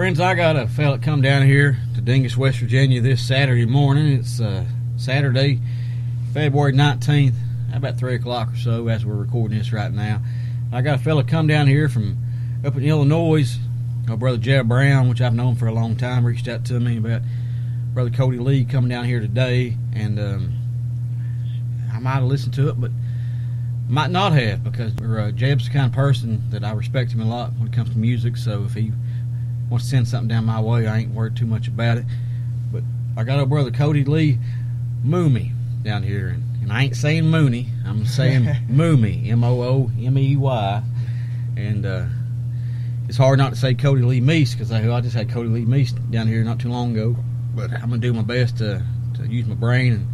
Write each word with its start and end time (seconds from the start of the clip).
Friends, 0.00 0.18
I 0.18 0.34
got 0.34 0.56
a 0.56 0.66
fella 0.66 0.98
come 0.98 1.20
down 1.20 1.44
here 1.44 1.76
to 1.94 2.00
Dingess, 2.00 2.34
West 2.34 2.58
Virginia 2.58 3.02
this 3.02 3.20
Saturday 3.20 3.66
morning. 3.66 4.14
It's 4.14 4.40
uh, 4.40 4.64
Saturday, 4.96 5.60
February 6.32 6.72
19th, 6.72 7.34
about 7.74 7.98
3 7.98 8.14
o'clock 8.14 8.50
or 8.50 8.56
so 8.56 8.88
as 8.88 9.04
we're 9.04 9.12
recording 9.12 9.58
this 9.58 9.74
right 9.74 9.92
now. 9.92 10.22
I 10.72 10.80
got 10.80 11.00
a 11.00 11.02
fella 11.02 11.22
come 11.22 11.46
down 11.46 11.66
here 11.66 11.90
from 11.90 12.16
up 12.64 12.76
in 12.76 12.84
Illinois. 12.84 13.58
My 14.08 14.16
brother 14.16 14.38
Jeb 14.38 14.68
Brown, 14.68 15.10
which 15.10 15.20
I've 15.20 15.34
known 15.34 15.54
for 15.54 15.66
a 15.66 15.74
long 15.74 15.96
time, 15.96 16.24
reached 16.24 16.48
out 16.48 16.64
to 16.64 16.80
me 16.80 16.96
about 16.96 17.20
brother 17.92 18.08
Cody 18.08 18.38
Lee 18.38 18.64
coming 18.64 18.88
down 18.88 19.04
here 19.04 19.20
today, 19.20 19.76
and 19.92 20.18
um, 20.18 20.54
I 21.92 21.98
might 21.98 22.14
have 22.14 22.24
listened 22.24 22.54
to 22.54 22.70
it, 22.70 22.80
but 22.80 22.90
might 23.86 24.10
not 24.10 24.32
have 24.32 24.64
because 24.64 24.96
uh, 24.96 25.30
Jeb's 25.34 25.66
the 25.66 25.74
kind 25.74 25.84
of 25.84 25.92
person 25.92 26.42
that 26.52 26.64
I 26.64 26.72
respect 26.72 27.12
him 27.12 27.20
a 27.20 27.26
lot 27.26 27.52
when 27.58 27.68
it 27.68 27.74
comes 27.74 27.90
to 27.90 27.98
music. 27.98 28.38
So 28.38 28.64
if 28.64 28.72
he 28.72 28.92
wants 29.70 29.86
to 29.86 29.90
send 29.90 30.08
something 30.08 30.28
down 30.28 30.44
my 30.44 30.60
way, 30.60 30.86
I 30.86 30.98
ain't 30.98 31.14
worried 31.14 31.36
too 31.36 31.46
much 31.46 31.68
about 31.68 31.96
it. 31.96 32.04
But 32.72 32.82
I 33.16 33.22
got 33.24 33.38
our 33.38 33.46
brother 33.46 33.70
Cody 33.70 34.04
Lee 34.04 34.38
Moomey 35.04 35.52
down 35.82 36.02
here, 36.02 36.28
and, 36.28 36.42
and 36.62 36.72
I 36.72 36.84
ain't 36.84 36.96
saying 36.96 37.26
Mooney, 37.26 37.68
I'm 37.86 38.04
saying 38.04 38.48
Moomey, 38.68 39.30
M 39.30 39.44
O 39.44 39.62
O 39.62 39.90
M 39.98 40.18
E 40.18 40.36
Y, 40.36 40.82
and 41.56 41.86
uh, 41.86 42.06
it's 43.08 43.16
hard 43.16 43.38
not 43.38 43.50
to 43.50 43.56
say 43.56 43.74
Cody 43.74 44.02
Lee 44.02 44.20
Meese 44.20 44.52
because 44.52 44.72
I, 44.72 44.90
I 44.92 45.00
just 45.00 45.14
had 45.14 45.30
Cody 45.30 45.48
Lee 45.48 45.64
Meese 45.64 45.92
down 46.10 46.26
here 46.26 46.42
not 46.42 46.58
too 46.58 46.68
long 46.68 46.92
ago. 46.92 47.16
But 47.54 47.72
I'm 47.72 47.90
gonna 47.90 47.98
do 47.98 48.12
my 48.12 48.22
best 48.22 48.58
to 48.58 48.84
to 49.16 49.26
use 49.26 49.46
my 49.46 49.54
brain 49.54 49.92
and 49.92 50.06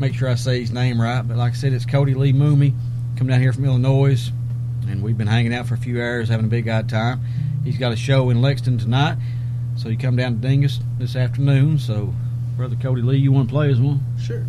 make 0.00 0.14
sure 0.14 0.28
I 0.28 0.34
say 0.34 0.60
his 0.60 0.70
name 0.70 1.00
right. 1.00 1.22
But 1.22 1.36
like 1.36 1.52
I 1.52 1.56
said, 1.56 1.72
it's 1.72 1.86
Cody 1.86 2.14
Lee 2.14 2.32
Moomey, 2.32 2.74
come 3.16 3.26
down 3.26 3.40
here 3.40 3.52
from 3.52 3.64
Illinois, 3.64 4.30
and 4.88 5.02
we've 5.02 5.16
been 5.16 5.26
hanging 5.26 5.54
out 5.54 5.66
for 5.66 5.74
a 5.74 5.78
few 5.78 6.00
hours, 6.00 6.28
having 6.28 6.46
a 6.46 6.48
big 6.48 6.68
odd 6.68 6.88
time. 6.88 7.20
He's 7.66 7.78
got 7.78 7.90
a 7.90 7.96
show 7.96 8.30
in 8.30 8.40
Lexington 8.40 8.78
tonight, 8.78 9.18
so 9.76 9.88
you 9.88 9.98
come 9.98 10.14
down 10.14 10.40
to 10.40 10.46
Dingess 10.46 10.78
this 11.00 11.16
afternoon. 11.16 11.80
So, 11.80 12.14
brother 12.56 12.76
Cody 12.76 13.02
Lee, 13.02 13.16
you 13.16 13.32
want 13.32 13.48
to 13.48 13.52
play 13.52 13.70
as 13.72 13.80
one? 13.80 14.00
Sure. 14.20 14.46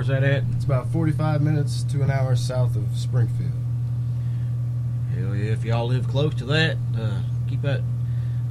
Morrisonville. 0.00 0.20
Where's 0.20 0.22
that 0.22 0.24
at? 0.24 0.56
It's 0.56 0.64
about 0.64 0.86
45 0.92 1.42
minutes 1.42 1.82
to 1.84 2.02
an 2.02 2.10
hour 2.10 2.34
south 2.34 2.74
of 2.74 2.96
Springfield. 2.96 3.52
Hell 5.14 5.36
yeah! 5.36 5.52
If 5.52 5.64
y'all 5.64 5.86
live 5.86 6.08
close 6.08 6.34
to 6.36 6.44
that, 6.46 6.78
uh, 6.98 7.20
keep 7.48 7.60
that 7.62 7.82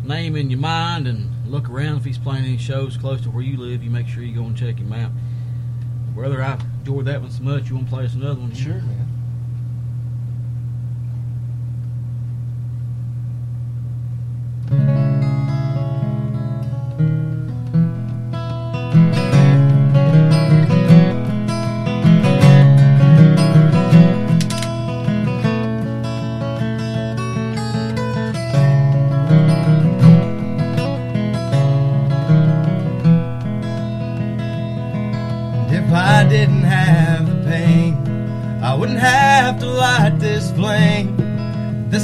name 0.04 0.36
in 0.36 0.52
your 0.52 0.60
mind 0.60 1.08
and 1.08 1.30
look 1.50 1.68
around. 1.68 1.98
If 1.98 2.06
he's 2.06 2.20
playing 2.20 2.46
any 2.46 2.58
shows 2.58 2.98
close 2.98 3.22
to 3.22 3.32
where 3.32 3.44
you 3.44 3.58
live, 3.58 3.84
you 3.84 3.90
make 3.90 4.08
sure 4.08 4.22
you 4.22 4.36
go 4.36 4.44
and 4.44 4.56
check 4.56 4.78
him 4.78 4.94
out. 4.94 5.12
Brother, 6.14 6.44
I 6.44 6.60
enjoyed 6.80 7.06
that 7.06 7.22
one 7.22 7.32
so 7.32 7.42
much. 7.42 7.70
You 7.70 7.76
want 7.76 7.88
to 7.88 7.96
play 7.96 8.06
us 8.06 8.14
another 8.14 8.40
one? 8.40 8.54
Sure, 8.54 8.74
man. 8.74 9.09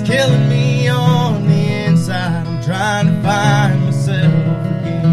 Killing 0.06 0.48
me 0.48 0.88
on 0.88 1.48
the 1.48 1.86
inside. 1.86 2.46
I'm 2.46 2.62
trying 2.62 3.08
to 3.08 3.22
find 3.24 3.86
myself 3.86 4.34
again. 4.78 5.06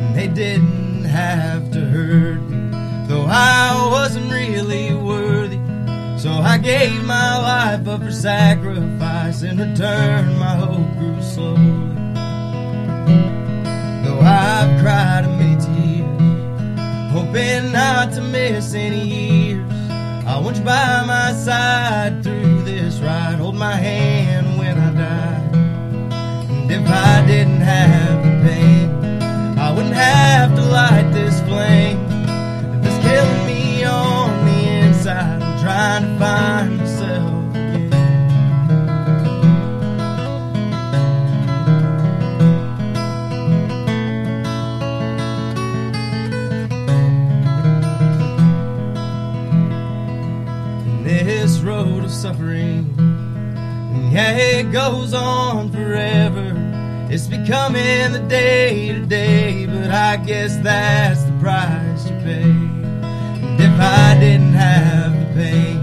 And 0.00 0.16
they 0.16 0.28
didn't 0.28 1.04
have 1.04 1.70
to 1.72 1.80
hurt 1.80 2.40
me, 2.40 3.06
though 3.06 3.26
I 3.28 3.88
wasn't 3.90 4.32
really 4.32 4.94
worthy. 4.94 5.60
So 6.18 6.30
I 6.30 6.58
gave 6.58 7.04
my 7.04 7.38
life 7.38 7.86
up 7.86 8.02
for 8.02 8.10
sacrifice. 8.10 9.42
In 9.42 9.58
return, 9.58 10.38
my 10.38 10.56
hope 10.56 10.90
grew 10.98 11.22
slowly. 11.22 11.60
Though 14.04 14.20
I've 14.20 14.80
cried 14.80 15.26
many 15.38 15.56
tears, 15.60 17.12
hoping 17.12 17.72
not 17.72 18.12
to 18.14 18.22
miss 18.22 18.74
any 18.74 19.04
years. 19.04 19.37
I 20.38 20.40
want 20.40 20.56
you 20.56 20.62
by 20.62 21.02
my 21.04 21.32
side 21.32 22.22
through 22.22 22.62
this 22.62 23.00
ride. 23.00 23.40
Hold 23.40 23.56
my 23.56 23.74
hand 23.74 24.56
when 24.56 24.78
I 24.78 24.94
die. 24.94 25.48
And 26.48 26.70
if 26.70 26.88
I 26.88 27.26
didn't 27.26 27.60
have 27.60 28.22
the 28.22 28.48
pain, 28.48 28.88
I 29.58 29.72
wouldn't 29.72 29.96
have 29.96 30.54
to 30.54 30.62
light 30.62 31.10
this 31.12 31.40
flame 31.40 31.98
that's 32.80 33.04
killing 33.04 33.46
me 33.48 33.82
on 33.82 34.44
the 34.46 34.68
inside. 34.86 35.42
I'm 35.42 35.58
trying 35.58 36.02
to 36.04 36.18
find 36.20 36.57
yeah, 54.18 54.36
it 54.36 54.72
goes 54.72 55.14
on 55.14 55.70
forever. 55.70 56.52
It's 57.08 57.28
becoming 57.28 58.12
the 58.12 58.24
day 58.28 58.92
to 58.92 59.06
day, 59.06 59.66
but 59.66 59.90
I 59.90 60.16
guess 60.16 60.56
that's 60.56 61.22
the 61.22 61.32
price 61.38 62.02
to 62.08 62.14
pay. 62.24 62.42
And 62.42 63.60
if 63.60 63.80
I 63.80 64.16
didn't 64.18 64.54
have 64.54 65.12
the 65.20 65.34
pain, 65.40 65.78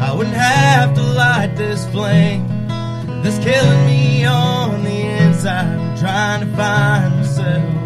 I 0.00 0.12
wouldn't 0.12 0.34
have 0.34 0.94
to 0.94 1.02
light 1.02 1.54
this 1.54 1.86
flame 1.90 2.48
that's 3.22 3.38
killing 3.38 3.86
me 3.86 4.24
on 4.24 4.82
the 4.82 5.02
inside. 5.22 5.78
I'm 5.78 5.96
trying 5.96 6.40
to 6.40 6.56
find 6.56 7.16
myself 7.18 7.79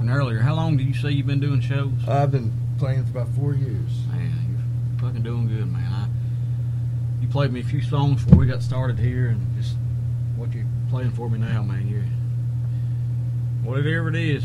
talking 0.00 0.14
earlier. 0.14 0.40
How 0.40 0.54
long 0.54 0.76
did 0.78 0.86
you 0.86 0.94
say 0.94 1.10
you've 1.10 1.26
been 1.26 1.40
doing 1.40 1.60
shows? 1.60 1.92
I've 2.08 2.30
been 2.30 2.52
playing 2.78 3.04
for 3.04 3.10
about 3.10 3.28
four 3.34 3.54
years. 3.54 3.90
Man, 4.10 4.32
you're 4.50 4.98
fucking 4.98 5.22
doing 5.22 5.46
good, 5.46 5.70
man. 5.70 5.92
I, 5.92 6.08
you 7.20 7.28
played 7.28 7.52
me 7.52 7.60
a 7.60 7.64
few 7.64 7.82
songs 7.82 8.24
before 8.24 8.38
we 8.38 8.46
got 8.46 8.62
started 8.62 8.98
here, 8.98 9.28
and 9.28 9.62
just 9.62 9.76
what 10.36 10.52
you're 10.54 10.64
playing 10.88 11.10
for 11.10 11.28
me 11.28 11.38
now, 11.38 11.62
man. 11.62 11.86
You're 11.86 12.04
whatever 13.62 14.08
it 14.08 14.16
is 14.16 14.44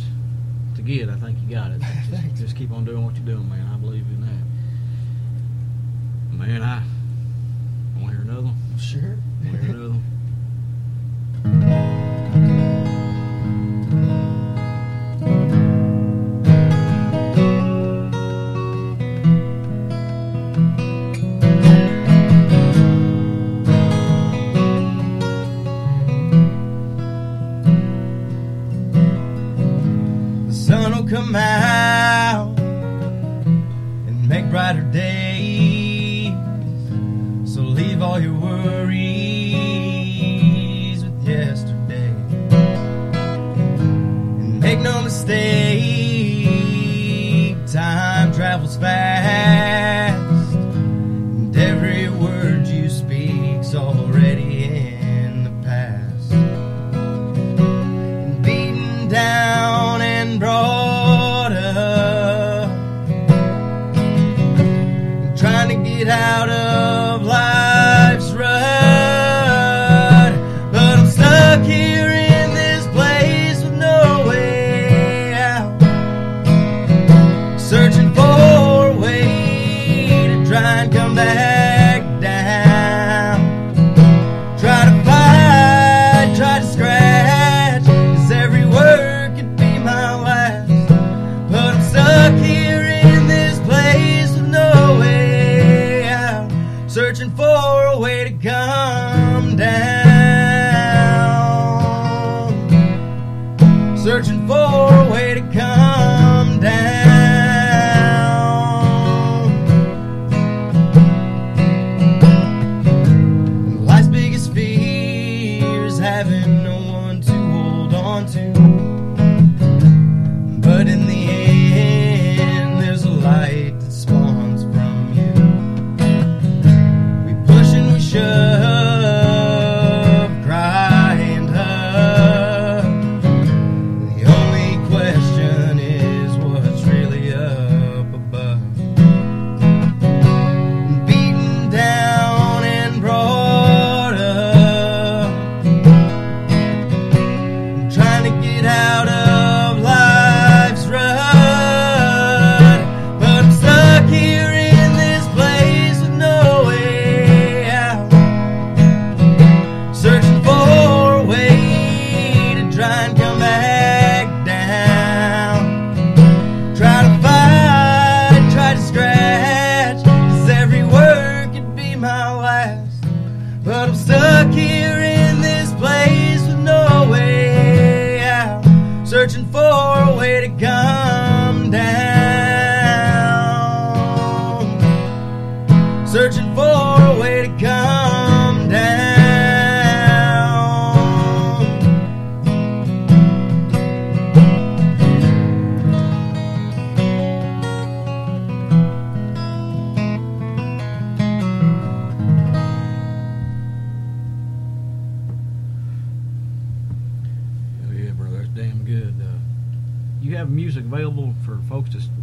to 0.76 0.82
get. 0.82 1.10
I 1.10 1.16
think 1.16 1.38
you 1.42 1.56
got 1.56 1.72
it. 1.72 1.82
Just, 2.10 2.36
just 2.42 2.56
keep 2.58 2.72
on 2.72 2.84
doing 2.84 3.06
what 3.06 3.16
you're 3.16 3.26
doing, 3.26 3.48
man. 3.48 3.66
I 3.74 3.78
believe 3.78 4.06
in 4.08 4.22
that. 4.22 4.46
Man, 6.38 6.62
I 6.62 6.84
want 8.02 8.12
to 8.12 8.18
hear 8.18 8.22
another 8.24 8.48
one. 8.48 8.78
Sure. 8.78 9.18
Want 9.44 9.56
to 9.56 9.62
hear 9.62 9.72
another 9.72 9.90
one. 9.92 10.04
sun 31.26 31.75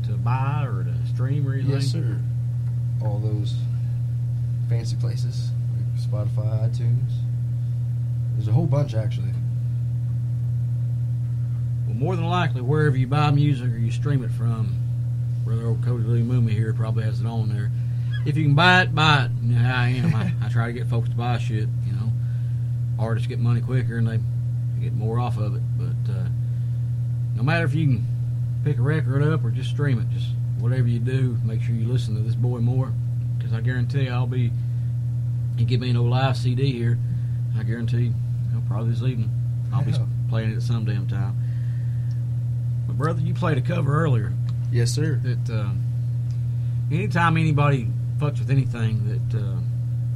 to, 0.04 0.12
buy 0.12 0.64
or 0.66 0.85
to 0.85 0.94
stream 1.12 1.49
or 1.49 1.54
anything? 1.54 1.73
Yes, 1.73 1.87
sir. 1.87 2.18
All 3.02 3.18
those 3.18 3.54
fancy 4.68 4.97
places 4.97 5.50
like 5.76 6.00
Spotify, 6.00 6.68
iTunes. 6.68 7.12
There's 8.35 8.49
a 8.49 8.52
whole 8.52 8.66
bunch 8.66 8.94
actually. 8.94 9.32
Well, 11.87 11.97
more 11.97 12.16
than 12.16 12.26
likely, 12.26 12.62
wherever 12.62 12.97
you 12.97 13.06
buy 13.06 13.30
music 13.30 13.71
or 13.71 13.76
you 13.76 13.90
stream 13.90 14.25
it 14.25 14.30
from, 14.30 14.75
brother 15.44 15.66
old 15.66 15.85
Cody 15.85 16.04
Lee 16.04 16.23
Moomey 16.23 16.52
here 16.52 16.73
probably 16.73 17.04
has 17.04 17.21
it 17.21 17.26
on 17.26 17.49
there. 17.49 17.71
If 18.25 18.37
you 18.37 18.44
can 18.44 18.54
buy 18.54 18.82
it, 18.82 18.94
buy 18.94 19.25
it. 19.25 19.30
You 19.42 19.59
know 19.59 19.68
I 19.68 19.88
am. 19.88 20.14
I, 20.14 20.32
I 20.44 20.49
try 20.49 20.66
to 20.66 20.73
get 20.73 20.87
folks 20.87 21.09
to 21.09 21.14
buy 21.14 21.38
shit. 21.38 21.68
You 21.87 21.92
know, 21.92 22.12
artists 22.99 23.26
get 23.26 23.40
money 23.40 23.61
quicker 23.61 23.99
and 23.99 24.06
they 24.06 24.21
get 24.80 24.92
more 24.92 25.18
off 25.18 25.38
of 25.38 25.56
it. 25.56 25.62
But 25.76 26.12
uh, 26.12 26.28
no 27.35 27.42
matter 27.42 27.64
if 27.64 27.75
you 27.75 27.87
can 27.87 28.06
pick 28.64 28.78
a 28.78 28.83
record 28.83 29.23
up 29.23 29.45
or 29.45 29.50
just 29.50 29.71
stream 29.71 29.99
it, 29.99 30.09
just 30.11 30.28
whatever 30.59 30.87
you 30.88 30.99
do, 30.99 31.37
make 31.45 31.61
sure 31.62 31.75
you 31.75 31.87
listen 31.88 32.14
to 32.14 32.21
this 32.21 32.35
boy 32.35 32.59
more. 32.59 32.92
Because 33.38 33.52
I 33.52 33.61
guarantee 33.61 34.04
you, 34.04 34.11
I'll 34.11 34.26
be. 34.26 34.50
You 35.59 35.66
give 35.66 35.81
me 35.81 35.90
an 35.90 35.97
old 35.97 36.11
live 36.11 36.37
CD 36.37 36.73
here, 36.73 36.99
I 37.59 37.62
guarantee 37.62 38.04
you 38.04 38.14
know, 38.52 38.62
probably 38.69 38.90
this 38.90 39.02
evening 39.02 39.31
I'll 39.73 39.85
be 39.85 39.92
playing 40.28 40.52
it 40.52 40.57
at 40.57 40.62
some 40.62 40.85
damn 40.85 41.07
time. 41.07 41.37
But 42.87 42.97
brother, 42.97 43.21
you 43.21 43.35
played 43.35 43.59
a 43.59 43.61
cover 43.61 44.02
earlier 44.02 44.33
Yes, 44.71 44.90
sir. 44.90 45.21
that 45.23 45.50
uh, 45.54 45.69
anytime 46.90 47.37
anybody 47.37 47.88
fucks 48.19 48.38
with 48.38 48.50
anything 48.50 49.07
that, 49.31 49.38
uh, 49.38 49.57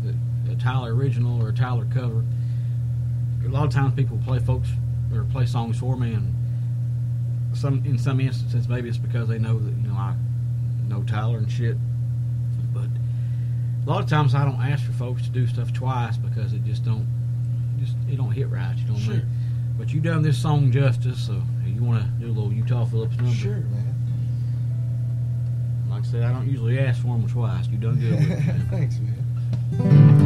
that 0.05 0.53
a 0.53 0.57
Tyler 0.57 0.95
original 0.95 1.43
or 1.43 1.51
a 1.51 1.53
Tyler 1.53 1.87
cover, 1.93 2.25
a 3.45 3.49
lot 3.49 3.65
of 3.65 3.71
times 3.73 3.95
people 3.95 4.19
play 4.25 4.39
folks 4.39 4.69
or 5.15 5.25
play 5.25 5.45
songs 5.47 5.79
for 5.79 5.97
me, 5.97 6.15
and 6.15 6.35
some 7.57 7.83
in 7.85 7.99
some 7.99 8.21
instances 8.21 8.69
maybe 8.69 8.89
it's 8.89 8.99
because 8.99 9.29
they 9.29 9.39
know 9.39 9.59
that 9.59 9.71
you 9.77 9.89
know 9.89 9.95
I 9.95 10.15
know 10.89 11.03
Tyler 11.05 11.39
and 11.39 11.51
shit. 11.51 11.77
But 12.73 12.89
a 13.87 13.89
lot 13.91 14.03
of 14.03 14.09
times 14.09 14.35
I 14.35 14.45
don't 14.45 14.61
ask 14.61 14.85
for 14.85 14.93
folks 14.93 15.23
to 15.23 15.31
do 15.31 15.47
stuff 15.47 15.73
twice 15.73 16.17
because 16.17 16.53
it 16.53 16.65
just 16.65 16.85
don't 16.85 17.07
just 17.79 17.95
it 18.11 18.17
don't 18.17 18.33
hit 18.33 18.49
right. 18.49 18.77
You 18.77 18.85
know 18.87 18.93
what 18.95 19.03
I 19.03 19.05
Sure. 19.07 19.15
mean? 19.15 19.27
But 19.79 19.93
you 19.93 20.01
done 20.01 20.23
this 20.23 20.39
song 20.39 20.71
justice, 20.73 21.19
so 21.27 21.43
you 21.67 21.83
want 21.83 22.03
to 22.03 22.09
do 22.19 22.27
a 22.27 22.33
little 22.33 22.53
Utah 22.53 22.85
Phillips 22.87 23.17
number. 23.17 23.33
Sure, 23.35 23.57
man. 23.57 23.95
Like 25.91 26.03
I 26.03 26.07
said, 26.07 26.23
I 26.23 26.33
don't 26.33 26.49
usually 26.49 26.79
ask 26.79 27.01
for 27.03 27.09
them 27.09 27.29
twice. 27.29 27.67
You 27.69 27.77
done 27.79 27.97
good 28.01 28.13
with 28.13 28.31
it. 28.31 28.47
man. 28.47 28.67
Thanks, 28.71 28.99
man. 28.99 30.26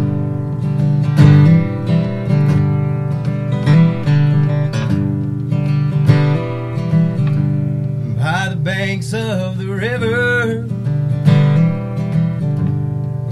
Banks 9.01 9.15
of 9.15 9.57
the 9.57 9.67
river, 9.67 10.63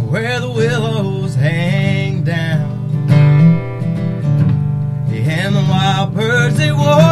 where 0.08 0.40
the 0.40 0.50
willows 0.50 1.34
hang 1.34 2.24
down, 2.24 3.10
and 5.10 5.54
the 5.54 5.60
wild 5.60 6.14
birds 6.14 6.56
they 6.56 6.72
warble 6.72 7.07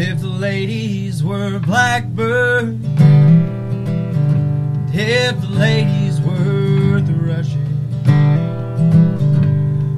if 0.00 0.20
the 0.20 0.28
ladies 0.28 1.24
were 1.24 1.58
blackbirds, 1.58 2.86
if 4.94 5.40
the 5.40 5.48
ladies 5.50 6.20
were 6.20 7.00
thrushes, 7.00 7.56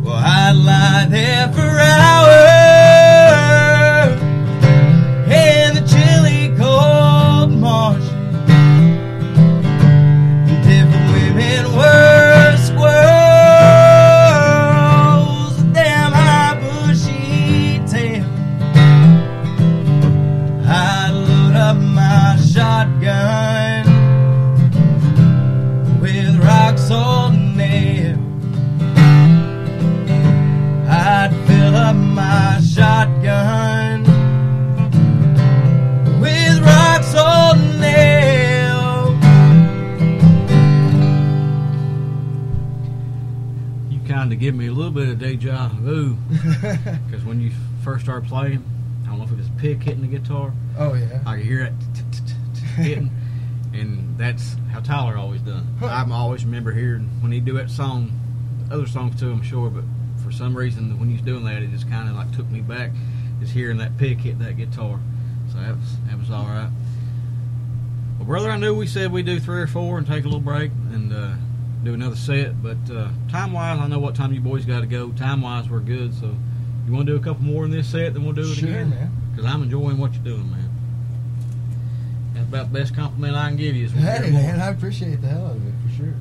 well, 0.03 0.15
I'd 0.15 0.57
lie 0.57 1.07
there 1.11 1.53
for 1.53 1.61
hours 1.61 2.30
vu 45.91 46.17
because 47.07 47.25
when 47.25 47.41
you 47.41 47.51
first 47.83 48.05
started 48.05 48.29
playing, 48.29 48.65
I 49.05 49.09
don't 49.09 49.19
know 49.19 49.25
if 49.25 49.33
it 49.33 49.39
was 49.39 49.49
a 49.49 49.61
pick 49.61 49.83
hitting 49.83 50.03
the 50.03 50.19
guitar. 50.19 50.53
oh 50.79 50.95
yeah. 50.95 51.21
I 51.27 51.37
could 51.37 51.47
hear 51.47 51.63
it 51.63 51.73
hitting, 52.77 53.11
and 53.75 54.17
that's 54.17 54.57
how 54.73 54.81
Tyler 54.81 55.17
always 55.17 55.41
done. 55.41 55.67
Huh. 55.81 55.87
I 55.87 56.09
always 56.13 56.45
remember 56.45 56.73
hearing 56.73 57.09
when 57.21 57.33
he 57.33 57.41
do 57.41 57.55
that 57.55 57.71
song, 57.71 58.13
other 58.71 58.87
songs 58.87 59.19
too, 59.19 59.33
I'm 59.33 59.43
sure, 59.43 59.69
but 59.69 59.85
for 60.25 60.31
some 60.31 60.57
reason 60.57 60.99
when 61.01 61.09
he 61.09 61.15
was 61.15 61.23
doing 61.23 61.45
that, 61.45 61.63
it 61.63 61.71
just 61.71 61.91
kind 61.91 62.09
of 62.09 62.15
like 62.15 62.31
took 62.37 62.49
me 62.51 62.61
back, 62.61 62.93
just 63.41 63.53
hearing 63.53 63.79
that 63.79 63.99
pick 63.99 64.19
hit 64.21 64.39
that 64.39 64.57
guitar. 64.57 65.01
So 65.53 65.59
that 65.59 65.77
was 65.77 65.97
that 66.07 66.19
was 66.19 66.31
all 66.31 66.45
right. 66.45 66.71
Well, 68.19 68.27
brother, 68.27 68.51
I 68.51 68.59
knew 68.59 68.75
we 68.75 68.87
said 68.87 69.11
we'd 69.11 69.27
do 69.27 69.41
three 69.41 69.61
or 69.61 69.67
four 69.67 69.99
and 69.99 70.07
take 70.07 70.25
a 70.25 70.29
little 70.29 70.41
break 70.41 70.71
and 70.93 71.13
uh, 71.13 71.33
do 71.85 71.95
another 71.95 72.17
set, 72.17 72.63
but 72.63 72.77
uh, 72.91 73.09
time 73.31 73.53
wise, 73.53 73.79
I 73.79 73.87
know 73.89 73.99
what 73.99 74.15
time 74.15 74.33
you 74.33 74.41
boys 74.41 74.65
got 74.67 74.81
to 74.81 74.87
go. 74.87 75.11
Time 75.13 75.41
wise, 75.43 75.69
we're 75.69 75.81
good. 75.81 76.15
So 76.15 76.35
you 76.87 76.93
want 76.93 77.07
to 77.07 77.13
do 77.13 77.17
a 77.19 77.23
couple 77.23 77.43
more 77.45 77.65
in 77.65 77.71
this 77.71 77.89
set, 77.89 78.13
then 78.15 78.25
we'll 78.25 78.33
do 78.35 78.43
it 78.43 78.55
Sure, 78.55 78.69
again. 78.69 78.91
man. 78.91 79.11
Because 79.35 79.51
I'm 79.51 79.63
enjoying 79.63 79.97
what 79.99 80.13
you're 80.15 80.23
doing, 80.25 80.51
man. 80.51 80.69
That's 82.35 82.47
about 82.49 82.73
the 82.73 82.79
best 82.81 82.95
compliment 82.95 83.35
I 83.37 83.49
can 83.49 83.57
give 83.57 83.77
you. 83.77 83.87
Is 83.87 83.93
Hey 83.93 84.31
man, 84.31 84.61
I 84.61 84.69
appreciate 84.69 85.21
the 85.21 85.29
hell 85.29 85.47
out 85.47 85.57
of 85.57 85.67
it 85.67 85.75
for 85.89 85.97
sure. 85.97 86.15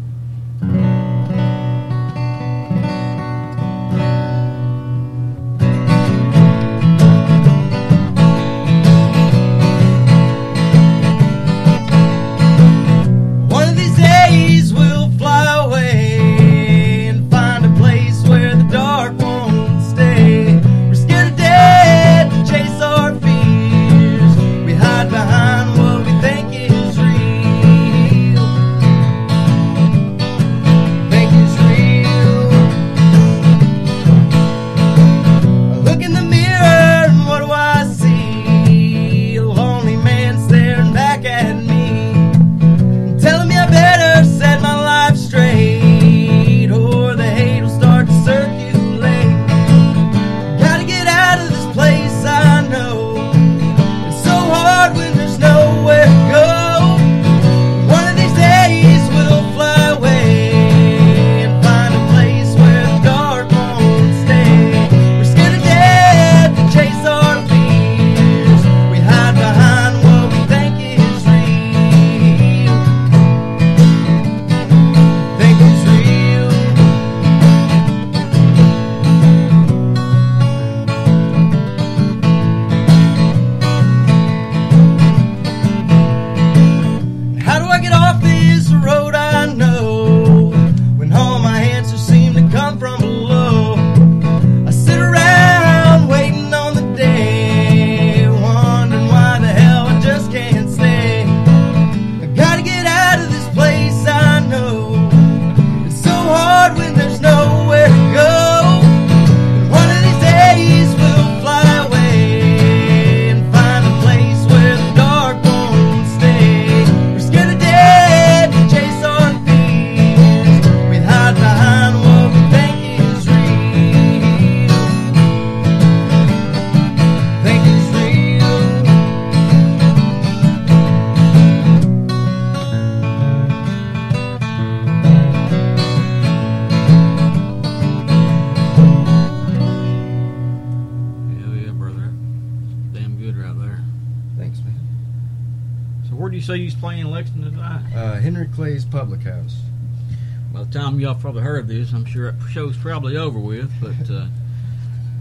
Time 150.72 151.00
y'all 151.00 151.16
probably 151.16 151.42
heard 151.42 151.62
of 151.62 151.68
this, 151.68 151.92
I'm 151.94 152.06
sure 152.06 152.32
that 152.32 152.50
show's 152.52 152.78
probably 152.78 153.18
over 153.18 153.40
with. 153.40 153.72
But 153.82 154.14
uh, 154.14 154.28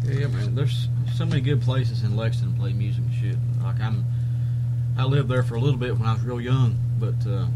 yeah, 0.05 0.27
man, 0.27 0.55
there's 0.55 0.89
so 1.15 1.25
many 1.25 1.41
good 1.41 1.63
places 1.63 2.03
in 2.03 2.17
Lexington 2.17 2.53
to 2.55 2.61
play 2.61 2.75
music 2.75 3.03
and 3.03 3.15
shit. 3.15 3.37
Like 3.63 3.81
I'm, 3.81 4.05
I 4.99 5.05
lived 5.05 5.31
there 5.31 5.43
for 5.43 5.55
a 5.55 5.61
little 5.61 5.79
bit 5.79 5.97
when 5.99 6.07
I 6.07 6.13
was 6.13 6.23
real 6.23 6.41
young, 6.41 6.77
but 7.01 7.15
uh, 7.27 7.47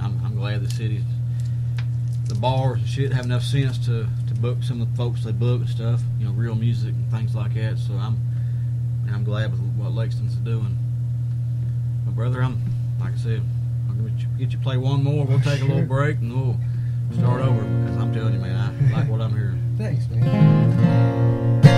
I'm, 0.00 0.18
I'm 0.24 0.34
glad 0.34 0.66
the 0.66 0.70
city's, 0.70 1.02
the 2.24 2.36
bars 2.36 2.78
and 2.78 2.88
shit 2.88 3.12
have 3.12 3.26
enough 3.26 3.42
sense 3.42 3.76
to 3.84 4.06
to 4.28 4.34
book 4.34 4.62
some 4.62 4.80
of 4.80 4.90
the 4.90 4.96
folks 4.96 5.22
they 5.22 5.32
book 5.32 5.60
and 5.60 5.68
stuff. 5.68 6.00
You 6.18 6.26
know, 6.26 6.32
real 6.32 6.54
music 6.54 6.94
and 6.94 7.10
things 7.10 7.34
like 7.34 7.52
that. 7.54 7.76
So 7.76 7.92
I'm, 7.94 8.18
I'm 9.12 9.24
glad 9.24 9.52
with 9.52 9.60
what 9.76 9.92
Lexington's 9.92 10.36
doing. 10.36 10.78
But 12.06 12.14
brother, 12.14 12.42
I'm 12.42 12.62
like 12.98 13.12
I 13.12 13.16
said, 13.16 13.42
I'm 13.90 13.98
gonna 13.98 14.08
get 14.08 14.20
you, 14.22 14.28
get 14.38 14.52
you 14.52 14.58
play 14.58 14.78
one 14.78 15.04
more. 15.04 15.26
We'll 15.26 15.40
take 15.40 15.60
a 15.60 15.66
little 15.66 15.82
break 15.82 16.16
and 16.16 16.34
we'll 16.34 16.56
start 17.12 17.40
over 17.40 17.62
because 17.62 17.96
I'm 17.96 18.12
telling 18.12 18.34
you, 18.34 18.40
man, 18.40 18.56
I 18.56 18.92
like 18.92 19.08
what 19.08 19.20
I'm 19.20 19.34
hearing. 19.34 19.74
Thanks, 19.78 20.08
man. 20.08 21.76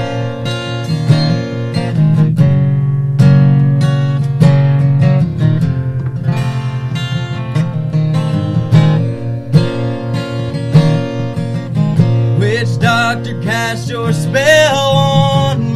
Witch 12.39 12.79
doctor 12.79 13.41
cast 13.43 13.89
your 13.89 14.13
spell 14.13 14.77
on 14.77 15.68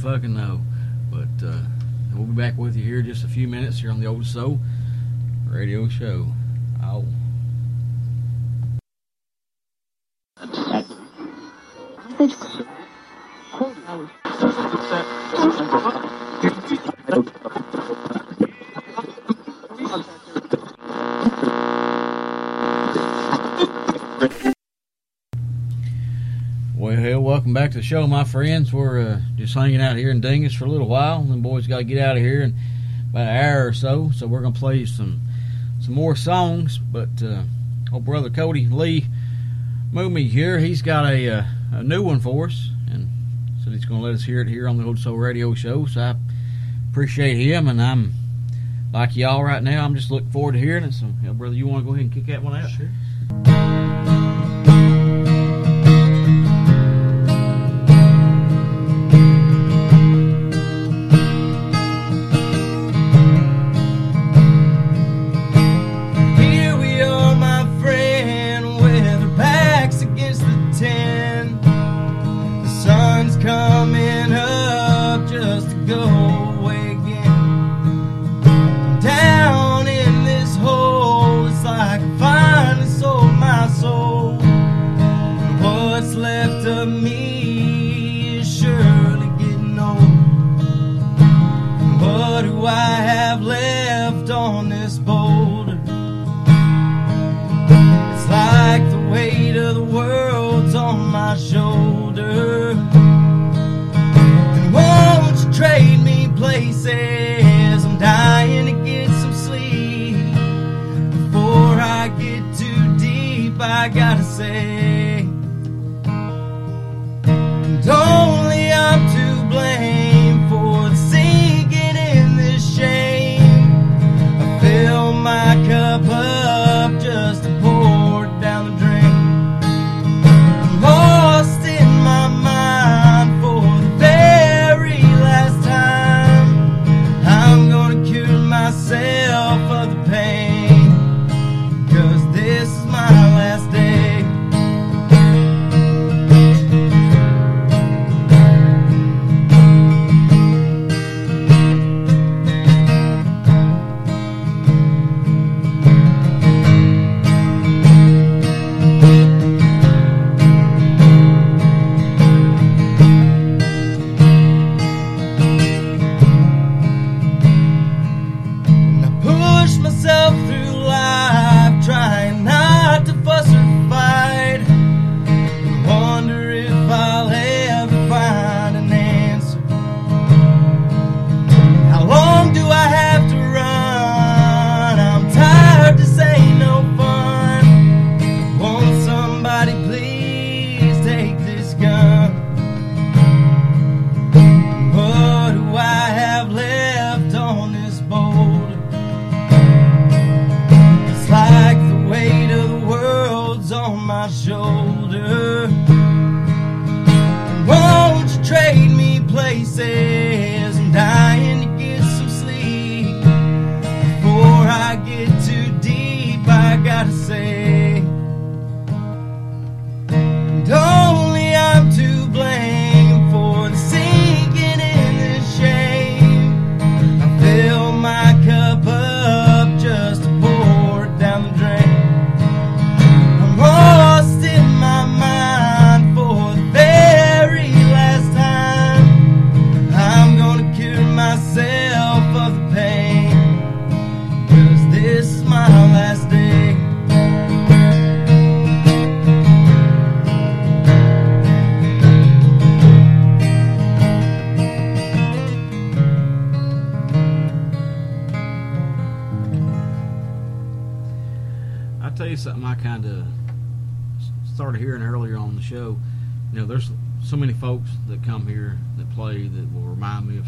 fucking 0.00 0.32
know. 0.32 0.62
But 1.10 1.46
uh, 1.46 1.60
we'll 2.14 2.26
be 2.26 2.32
back 2.32 2.56
with 2.56 2.74
you 2.74 2.82
here 2.82 3.00
in 3.00 3.06
just 3.06 3.22
a 3.24 3.28
few 3.28 3.46
minutes 3.46 3.80
here 3.80 3.90
on 3.90 4.00
the 4.00 4.06
Old 4.06 4.24
Soul 4.24 4.58
Radio 5.46 5.88
Show. 5.88 6.26
Ow. 6.82 7.04
Oh. 17.12 17.59
welcome 27.40 27.54
back 27.54 27.70
to 27.70 27.78
the 27.78 27.82
show, 27.82 28.06
my 28.06 28.22
friends. 28.22 28.70
We're 28.70 29.00
uh, 29.00 29.20
just 29.36 29.54
hanging 29.54 29.80
out 29.80 29.96
here 29.96 30.10
in 30.10 30.20
Dingess 30.20 30.54
for 30.54 30.66
a 30.66 30.68
little 30.68 30.88
while. 30.88 31.22
The 31.22 31.36
boys 31.36 31.66
got 31.66 31.78
to 31.78 31.84
get 31.84 31.96
out 31.96 32.18
of 32.18 32.22
here 32.22 32.42
in 32.42 32.54
about 33.08 33.28
an 33.28 33.34
hour 33.34 33.66
or 33.66 33.72
so, 33.72 34.10
so 34.14 34.26
we're 34.26 34.42
gonna 34.42 34.54
play 34.54 34.84
some 34.84 35.22
some 35.80 35.94
more 35.94 36.14
songs. 36.14 36.76
But 36.76 37.08
uh, 37.24 37.44
old 37.94 38.04
brother 38.04 38.28
Cody 38.28 38.66
Lee 38.66 39.06
Moomey 39.90 40.24
here, 40.24 40.58
he's 40.58 40.82
got 40.82 41.10
a 41.10 41.38
uh, 41.38 41.44
a 41.72 41.82
new 41.82 42.02
one 42.02 42.20
for 42.20 42.48
us, 42.48 42.68
and 42.90 43.08
so 43.64 43.70
he's 43.70 43.86
gonna 43.86 44.02
let 44.02 44.12
us 44.12 44.22
hear 44.22 44.42
it 44.42 44.48
here 44.48 44.68
on 44.68 44.76
the 44.76 44.84
Old 44.84 44.98
Soul 44.98 45.16
Radio 45.16 45.54
Show. 45.54 45.86
So 45.86 45.98
I 45.98 46.14
appreciate 46.90 47.38
him, 47.38 47.68
and 47.68 47.80
I'm 47.80 48.12
like 48.92 49.16
y'all 49.16 49.42
right 49.42 49.62
now. 49.62 49.82
I'm 49.82 49.94
just 49.94 50.10
looking 50.10 50.30
forward 50.30 50.52
to 50.52 50.58
hearing 50.58 50.84
it. 50.84 50.92
So, 50.92 51.06
yeah, 51.24 51.30
brother, 51.30 51.54
you 51.54 51.66
want 51.66 51.84
to 51.84 51.86
go 51.86 51.94
ahead 51.94 52.04
and 52.04 52.12
kick 52.12 52.26
that 52.26 52.42
one 52.42 52.54
out? 52.54 52.68
Sure. 52.68 52.90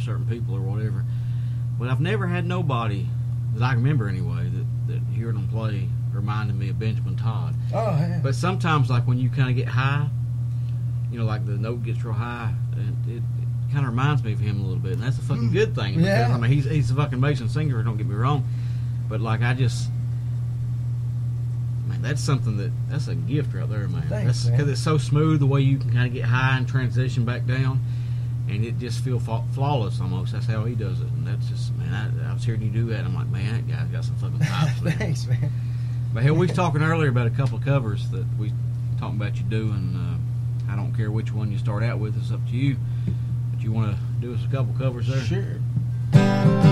Certain 0.05 0.27
people 0.27 0.55
or 0.55 0.61
whatever. 0.61 1.05
But 1.79 1.89
I've 1.89 2.01
never 2.01 2.27
had 2.27 2.47
nobody 2.47 3.07
that 3.55 3.63
I 3.63 3.73
can 3.73 3.83
remember 3.83 4.09
anyway 4.09 4.49
that, 4.49 4.93
that 4.93 5.01
hearing 5.15 5.35
them 5.35 5.49
play 5.49 5.89
reminded 6.13 6.57
me 6.57 6.69
of 6.71 6.79
Benjamin 6.79 7.17
Tod. 7.17 7.55
Oh, 7.75 7.87
yeah. 7.91 8.21
But 8.23 8.35
sometimes, 8.35 8.91
like 8.91 9.07
when 9.07 9.19
you 9.19 9.31
kind 9.31 9.51
of 9.51 9.57
get 9.57 9.69
high, 9.69 10.09
you 11.11 11.19
know, 11.19 11.25
like 11.25 11.45
the 11.47 11.53
note 11.53 11.85
gets 11.85 12.03
real 12.05 12.15
high, 12.15 12.53
and 12.73 12.97
it, 13.09 13.17
it 13.17 13.73
kind 13.73 13.85
of 13.85 13.91
reminds 13.91 14.23
me 14.23 14.33
of 14.33 14.41
him 14.41 14.61
a 14.61 14.63
little 14.63 14.79
bit, 14.79 14.93
and 14.93 15.03
that's 15.03 15.19
a 15.19 15.23
fucking 15.23 15.51
mm. 15.51 15.53
good 15.53 15.75
thing. 15.75 15.97
Because, 15.97 16.07
Yeah. 16.07 16.35
I 16.35 16.39
mean, 16.39 16.51
he's 16.51 16.65
he's 16.65 16.91
a 16.91 16.95
fucking 16.95 17.15
amazing 17.15 17.49
singer. 17.49 17.83
Don't 17.83 17.97
get 17.97 18.07
me 18.07 18.15
wrong, 18.15 18.47
but 19.09 19.21
like 19.21 19.43
I 19.43 19.55
just. 19.55 19.89
Man, 21.87 22.01
that's 22.01 22.23
something 22.23 22.57
that 22.59 22.71
that's 22.89 23.09
a 23.09 23.15
gift 23.15 23.53
right 23.55 23.69
there, 23.69 23.89
man. 23.89 24.09
Thanks, 24.09 24.45
that's 24.45 24.51
because 24.51 24.69
it's 24.69 24.81
so 24.81 24.99
smooth 24.99 25.41
the 25.41 25.47
way 25.47 25.61
you 25.61 25.79
can 25.79 25.93
kind 25.93 26.07
of 26.07 26.15
get 26.15 26.25
high 26.25 26.57
and 26.57 26.67
transition 26.67 27.25
back 27.25 27.45
down, 27.45 27.81
and 28.55 28.65
it 28.65 28.79
just 28.79 29.03
feel 29.03 29.19
flawless 29.19 30.01
almost. 30.01 30.33
That's 30.33 30.47
how 30.47 30.65
he 30.65 30.75
does 30.75 31.01
it, 31.01 31.07
and 31.09 31.27
that's 31.27 31.49
just 31.49 31.75
man. 31.77 31.93
I, 32.25 32.31
I 32.31 32.33
was 32.35 32.45
hearing 32.45 32.63
you 32.63 32.71
do 32.71 32.87
that. 32.87 33.05
I'm 33.05 33.15
like, 33.15 33.29
man, 33.29 33.55
that 33.67 33.69
guy's 33.73 33.89
got 33.89 34.05
some 34.05 34.17
fucking 34.17 34.41
chops. 34.47 34.81
man. 34.83 34.99
Thanks, 34.99 35.27
man. 35.27 35.51
But 36.13 36.23
hell, 36.23 36.35
we 36.35 36.47
was 36.47 36.55
talking 36.57 36.83
earlier 36.83 37.09
about 37.09 37.27
a 37.27 37.31
couple 37.31 37.57
of 37.59 37.65
covers 37.65 38.09
that 38.11 38.27
we 38.39 38.53
talking 38.99 39.17
about 39.21 39.37
you 39.37 39.43
doing. 39.45 39.97
Uh, 39.97 40.73
I 40.73 40.77
don't 40.77 40.95
care 40.95 41.11
which 41.11 41.33
one 41.33 41.51
you 41.51 41.59
start 41.59 41.83
out 41.83 41.99
with; 41.99 42.17
it's 42.17 42.31
up 42.31 42.45
to 42.49 42.53
you. 42.57 42.77
But 43.53 43.63
you 43.63 43.73
want 43.73 43.97
to 43.97 44.03
do 44.21 44.35
us 44.35 44.41
a 44.45 44.49
couple 44.55 44.75
covers 44.75 45.09
there? 45.09 45.21
Sure. 45.21 46.72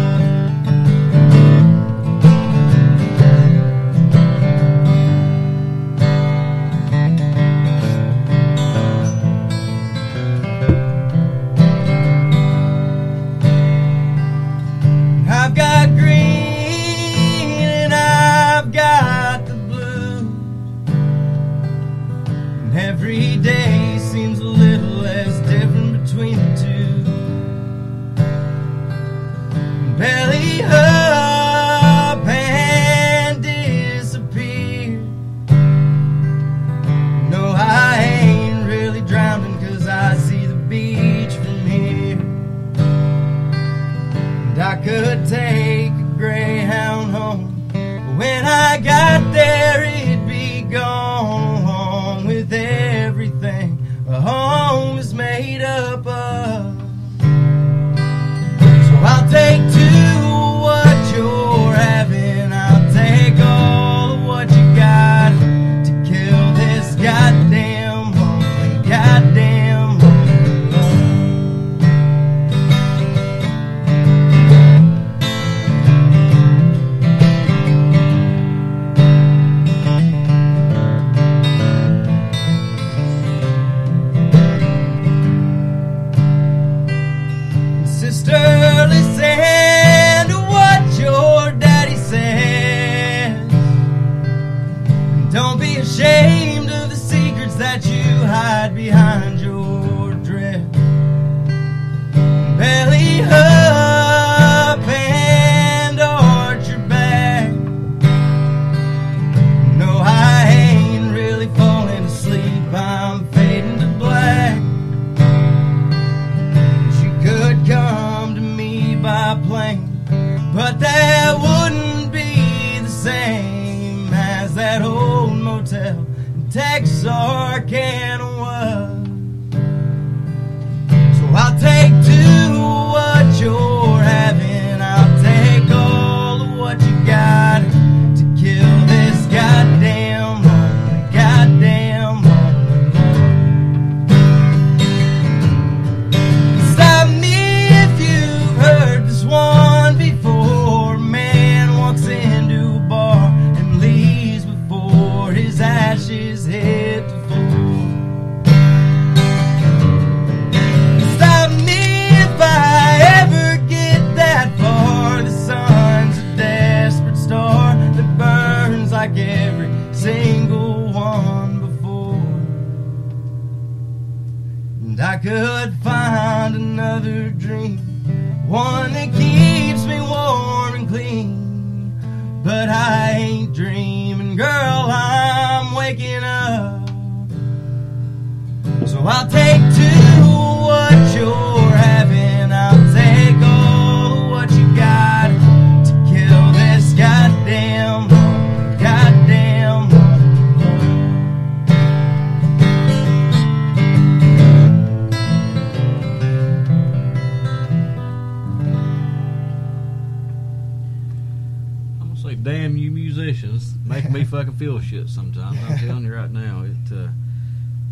You 213.43 213.49
musicians, 213.49 213.75
making 213.85 214.13
me 214.13 214.25
fucking 214.31 214.55
feel 214.55 214.81
shit 214.81 215.09
sometimes. 215.09 215.59
I'm 215.69 215.79
telling 215.79 216.05
you 216.05 216.15
right 216.15 216.31
now, 216.31 216.65
it. 216.65 216.93
Uh, 216.93 217.09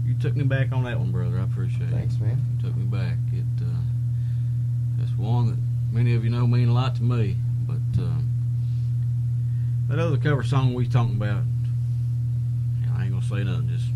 you 0.05 0.15
took 0.15 0.35
me 0.35 0.45
back 0.45 0.73
on 0.73 0.85
that 0.85 0.99
one, 0.99 1.13
brother. 1.13 1.39
I 1.39 1.45
appreciate 1.45 1.91
Thanks, 1.91 2.15
it. 2.15 2.19
Thanks, 2.19 2.21
man. 2.21 2.45
You 2.57 2.63
took 2.69 2.77
me 2.77 2.85
back. 2.85 3.17
It. 3.33 3.45
Uh, 3.63 3.67
that's 4.99 5.13
one 5.19 5.49
that 5.49 5.59
many 5.93 6.15
of 6.15 6.25
you 6.25 6.31
know 6.31 6.47
mean 6.47 6.69
a 6.69 6.73
lot 6.73 6.95
to 6.97 7.03
me. 7.03 7.37
But 7.67 8.03
uh, 8.03 8.19
that 9.89 9.99
other 9.99 10.17
cover 10.17 10.43
song 10.43 10.75
we 10.75 10.87
talking 10.87 11.17
about, 11.17 11.43
I 12.97 13.05
ain't 13.05 13.13
gonna 13.13 13.25
say 13.25 13.45
nothing. 13.45 13.69
Just 13.69 13.89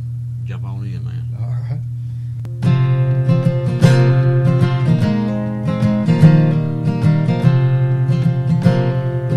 jump 0.44 0.64
on 0.64 0.84
in, 0.84 1.04
man. 1.04 1.28
All 1.40 1.48
right. 1.48 1.80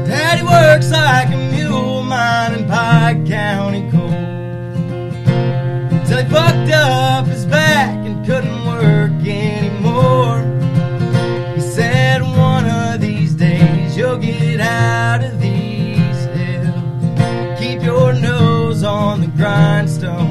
Daddy 0.08 0.43
works 0.43 0.91
like 0.91 1.30
a 1.30 1.55
coal 1.75 2.03
mine 2.03 2.53
in 2.57 2.67
Pike 2.69 3.25
County 3.27 3.83
Coal. 3.91 4.09
Till 6.07 6.19
he 6.23 6.27
fucked 6.35 6.71
up 6.71 7.25
his 7.27 7.45
back 7.45 7.93
and 8.07 8.25
couldn't 8.25 8.61
work 8.65 9.11
anymore. 9.27 10.38
He 11.55 11.61
said, 11.61 12.21
One 12.21 12.65
of 12.65 13.01
these 13.01 13.33
days 13.33 13.97
you'll 13.97 14.17
get 14.17 14.61
out 14.61 15.21
of 15.23 15.41
these 15.41 16.19
hills. 16.38 17.59
Keep 17.59 17.83
your 17.83 18.13
nose 18.13 18.83
on 18.83 19.21
the 19.21 19.27
grindstone. 19.27 20.24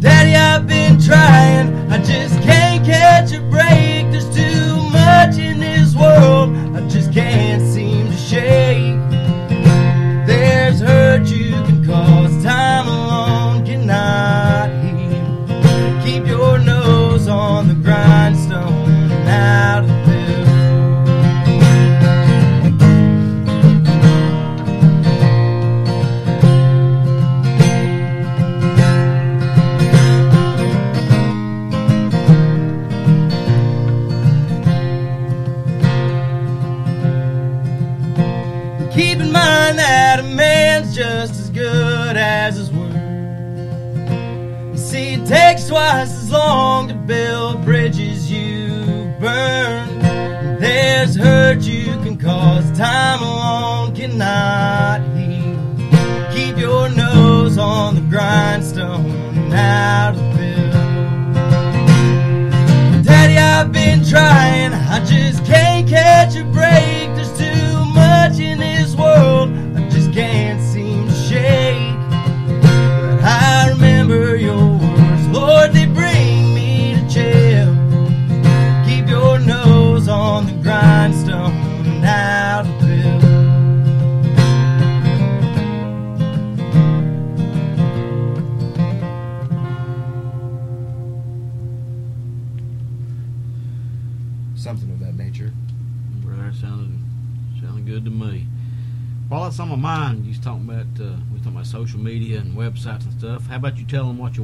Daddy, 0.00 0.34
I've 0.34 0.66
been 0.66 1.00
trying, 1.00 1.72
I 1.88 1.98
just 1.98 2.42
can't 2.42 2.84
catch 2.84 3.32
a 3.32 3.40
break. 3.42 4.10
There's 4.10 4.28
too 4.34 4.90
much 4.90 5.38
in 5.38 5.60
this 5.60 5.94
world. 5.94 6.57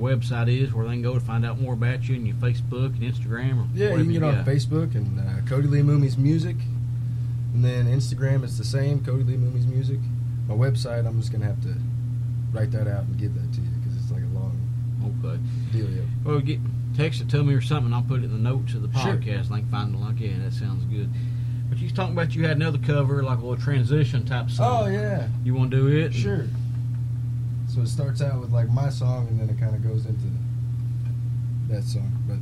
website 0.04 0.48
is 0.48 0.72
where 0.74 0.86
they 0.86 0.92
can 0.92 1.02
go 1.02 1.14
to 1.14 1.20
find 1.20 1.44
out 1.44 1.60
more 1.60 1.72
about 1.72 2.08
you 2.08 2.14
and 2.14 2.26
your 2.26 2.36
Facebook 2.36 2.94
and 2.94 3.02
Instagram. 3.02 3.68
yeah, 3.74 3.90
you 3.90 3.96
can 3.96 4.12
get 4.12 4.20
you 4.20 4.26
on 4.26 4.44
Facebook 4.44 4.94
and 4.94 5.18
uh, 5.18 5.48
Cody 5.48 5.68
Lee 5.68 5.82
Moomey's 5.82 6.18
Music. 6.18 6.56
And 7.54 7.64
then 7.64 7.86
Instagram 7.86 8.44
is 8.44 8.58
the 8.58 8.64
same, 8.64 9.04
Cody 9.04 9.22
Lee 9.22 9.36
Moomey's 9.36 9.66
Music. 9.66 9.98
My 10.48 10.54
website, 10.54 11.06
I'm 11.06 11.20
just 11.20 11.30
going 11.30 11.40
to 11.40 11.46
have 11.46 11.62
to 11.62 11.74
write 12.52 12.70
that 12.72 12.86
out 12.86 13.04
and 13.04 13.16
give 13.18 13.34
that 13.34 13.52
to 13.54 13.60
you 13.60 13.68
because 13.80 13.96
it's 13.96 14.10
like 14.10 14.22
a 14.22 14.38
long 14.38 14.60
okay. 15.24 15.40
yeah 15.72 16.02
Well, 16.24 16.40
get, 16.40 16.60
text 16.96 17.20
it 17.20 17.28
to 17.30 17.42
me 17.42 17.54
or 17.54 17.60
something. 17.60 17.92
I'll 17.92 18.02
put 18.02 18.20
it 18.20 18.24
in 18.24 18.32
the 18.32 18.38
notes 18.38 18.74
of 18.74 18.82
the 18.82 18.88
podcast. 18.88 19.48
Sure. 19.48 19.56
I 19.56 19.62
find 19.70 19.94
it. 19.94 19.98
Like, 19.98 20.20
yeah, 20.20 20.38
that 20.44 20.52
sounds 20.52 20.84
good. 20.84 21.10
But 21.68 21.78
you 21.78 21.90
talking 21.90 22.12
about 22.12 22.34
you 22.34 22.46
had 22.46 22.56
another 22.56 22.78
cover, 22.78 23.22
like 23.22 23.38
a 23.38 23.40
little 23.40 23.62
transition 23.62 24.26
type 24.26 24.50
song. 24.50 24.84
Oh, 24.84 24.86
yeah. 24.86 25.28
You 25.44 25.54
want 25.54 25.70
to 25.70 25.76
do 25.76 25.86
it? 25.88 26.14
Sure. 26.14 26.34
And, 26.34 26.63
so 27.74 27.80
it 27.80 27.88
starts 27.88 28.22
out 28.22 28.40
with 28.40 28.52
like 28.52 28.70
my 28.70 28.88
song, 28.88 29.26
and 29.26 29.40
then 29.40 29.50
it 29.50 29.58
kind 29.58 29.74
of 29.74 29.82
goes 29.82 30.06
into 30.06 30.28
that 31.68 31.82
song, 31.82 32.12
but. 32.28 32.38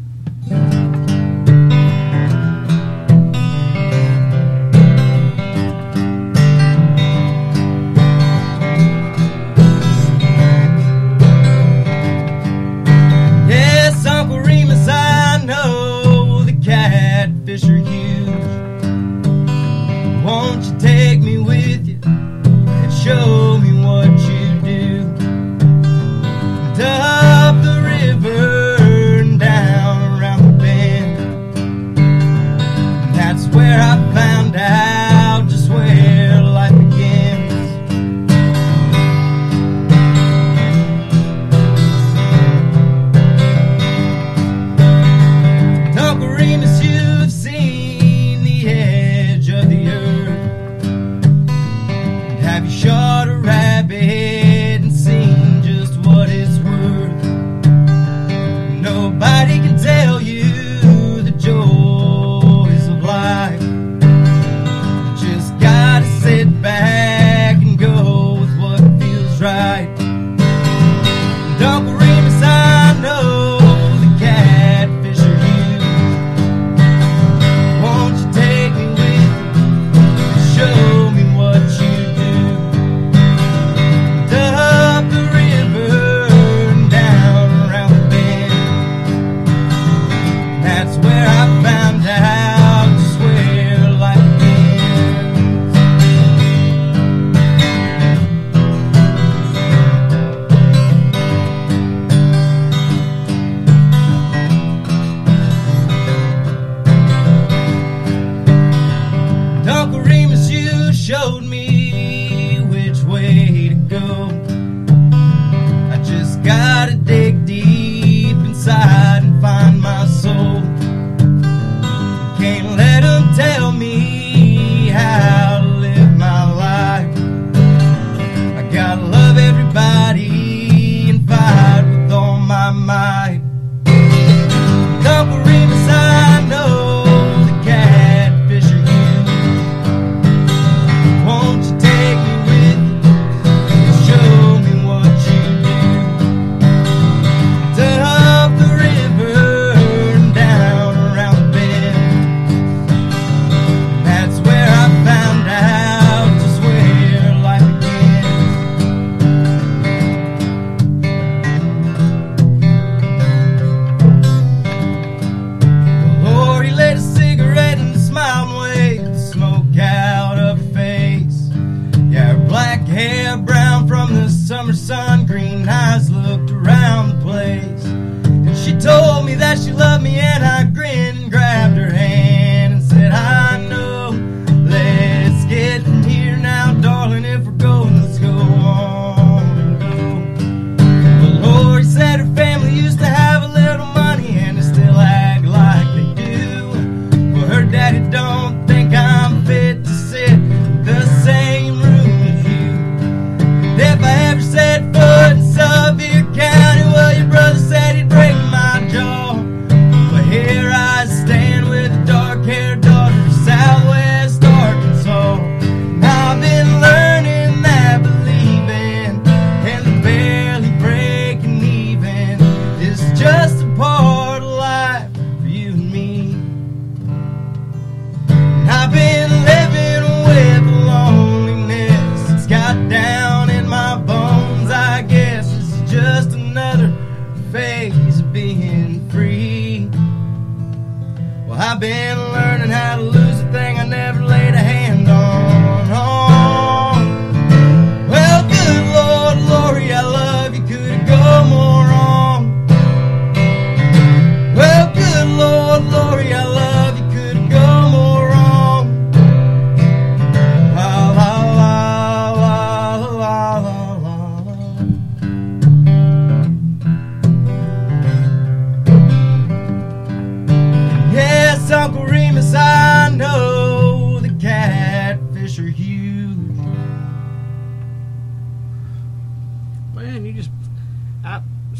you 179.72 179.78
love 179.78 180.02
me 180.02 180.31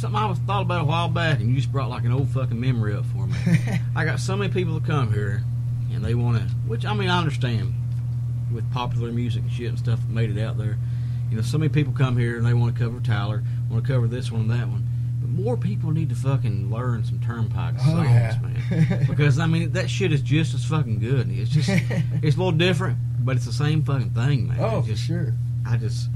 something 0.03 0.21
I 0.21 0.27
was 0.27 0.39
thought 0.41 0.63
about 0.63 0.81
a 0.83 0.85
while 0.85 1.09
back, 1.09 1.39
and 1.41 1.49
you 1.49 1.55
just 1.57 1.71
brought 1.71 1.89
like 1.89 2.03
an 2.05 2.13
old 2.13 2.29
fucking 2.31 2.59
memory 2.61 2.93
up 2.95 3.07
for 3.07 3.25
me. 3.27 3.37
I 3.97 4.05
got 4.05 4.19
so 4.19 4.37
many 4.37 4.53
people 4.53 4.75
that 4.75 4.85
come 4.85 5.13
here, 5.13 5.45
and 5.93 6.05
they 6.05 6.15
want 6.15 6.39
to. 6.39 6.43
Which 6.67 6.85
I 6.85 6.93
mean, 6.93 7.09
I 7.09 7.19
understand 7.19 7.73
with 8.53 8.71
popular 8.73 9.13
music 9.13 9.43
and 9.43 9.53
shit 9.53 9.69
and 9.69 9.79
stuff 9.79 10.01
made 10.09 10.37
it 10.37 10.43
out 10.43 10.59
there. 10.59 10.77
You 11.31 11.37
know, 11.37 11.43
so 11.43 11.57
many 11.57 11.69
people 11.71 11.93
come 11.95 12.19
here 12.19 12.37
and 12.37 12.45
they 12.45 12.53
want 12.53 12.75
to 12.77 12.83
cover 12.83 13.01
Tyler, 13.01 13.43
want 13.71 13.87
to 13.87 13.91
cover 13.93 14.07
this 14.09 14.31
one 14.31 14.43
and 14.43 14.51
that 14.51 14.69
one. 14.69 14.87
But 15.21 15.31
more 15.31 15.57
people 15.57 15.93
need 15.93 16.09
to 16.11 16.15
fucking 16.17 16.69
learn 16.71 17.05
some 17.05 17.21
Turnpike 17.21 17.77
Oh, 17.81 17.85
songs, 17.85 18.09
yeah. 18.11 18.39
man. 18.43 19.05
Because 19.09 19.39
I 19.39 19.47
mean, 19.47 19.71
that 19.73 19.89
shit 19.89 20.13
is 20.13 20.21
just 20.21 20.53
as 20.53 20.65
fucking 20.65 20.99
good. 20.99 21.31
It's 21.31 21.49
just, 21.51 21.69
it's 22.23 22.37
a 22.37 22.39
little 22.39 22.51
different, 22.53 22.99
but 23.21 23.37
it's 23.37 23.47
the 23.47 23.53
same 23.53 23.83
fucking 23.85 24.11
thing, 24.11 24.49
man. 24.49 24.59
Oh, 24.61 24.83
just, 24.83 25.05
sure. 25.07 25.33
I 25.67 25.77
just, 25.79 26.11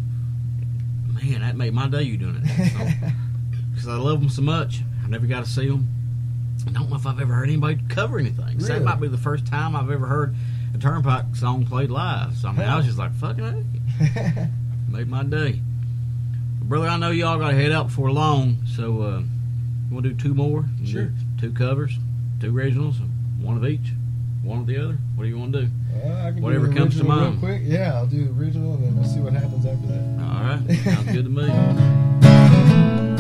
man, 1.23 1.41
that 1.41 1.57
made 1.57 1.73
my 1.73 1.87
day. 1.89 2.03
You 2.03 2.17
doing 2.19 2.43
it 2.45 3.13
because 3.77 3.89
I 3.91 3.97
love 3.99 4.21
them 4.21 4.31
so 4.31 4.41
much. 4.41 4.81
I 5.05 5.09
never 5.09 5.27
got 5.27 5.45
to 5.45 5.51
see 5.51 5.69
them. 5.69 5.87
I 6.67 6.71
don't 6.71 6.89
know 6.89 6.97
if 6.97 7.07
I've 7.07 7.21
ever 7.21 7.35
heard 7.35 7.49
anybody 7.51 7.79
cover 7.91 8.19
anything. 8.19 8.59
So 8.59 8.69
that 8.69 8.83
might 8.83 9.01
be 9.01 9.09
the 9.09 9.19
first 9.19 9.47
time 9.47 9.77
I've 9.77 9.91
ever 9.91 10.07
heard 10.07 10.35
a 10.75 10.79
Turnpike 10.79 11.37
song 11.37 11.67
played 11.67 11.91
live. 11.91 12.35
So 12.39 12.49
I 12.49 12.53
mean, 12.53 12.63
I 12.63 12.77
was 12.77 12.87
just 12.87 12.97
like, 12.97 13.13
fucking, 13.15 13.65
hey, 13.99 14.49
made 14.91 15.09
my 15.09 15.25
day. 15.25 15.61
Brother, 16.63 16.89
I 16.89 16.97
know 16.97 17.11
y'all 17.11 17.39
got 17.39 17.51
to 17.51 17.57
head 17.57 17.71
out 17.71 17.89
before 17.89 18.11
long, 18.11 18.57
so 18.75 19.03
uh, 19.03 19.19
you 19.19 19.95
want 19.95 20.05
to 20.05 20.11
do 20.11 20.15
two 20.15 20.35
more? 20.35 20.65
Sure. 20.85 21.13
Two 21.39 21.53
covers, 21.53 21.99
two 22.41 22.57
originals, 22.57 22.97
one 23.41 23.59
of 23.59 23.67
each, 23.67 23.93
one 24.43 24.61
of 24.61 24.67
the 24.67 24.83
other. 24.83 24.97
What 25.15 25.25
do 25.25 25.29
you 25.29 25.39
want 25.39 25.53
to 25.53 25.67
do? 25.67 25.69
Well, 26.03 26.17
I 26.17 26.31
can 26.31 26.37
do 26.37 26.43
Whatever 26.43 26.73
comes 26.73 26.97
to 26.97 27.05
mind. 27.05 27.43
Real 27.43 27.53
quick. 27.53 27.63
Yeah, 27.65 27.95
I'll 27.95 28.07
do 28.07 28.25
the 28.25 28.41
original 28.41 28.73
and 28.73 28.85
then 28.85 28.97
we'll 28.97 29.05
see 29.05 29.21
what 29.21 29.35
happens 29.35 29.67
after 29.67 29.87
that. 29.87 30.25
All 30.25 30.43
right, 30.43 30.77
sounds 30.83 31.13
good 31.13 31.25
to 31.25 31.31
me. 31.31 33.13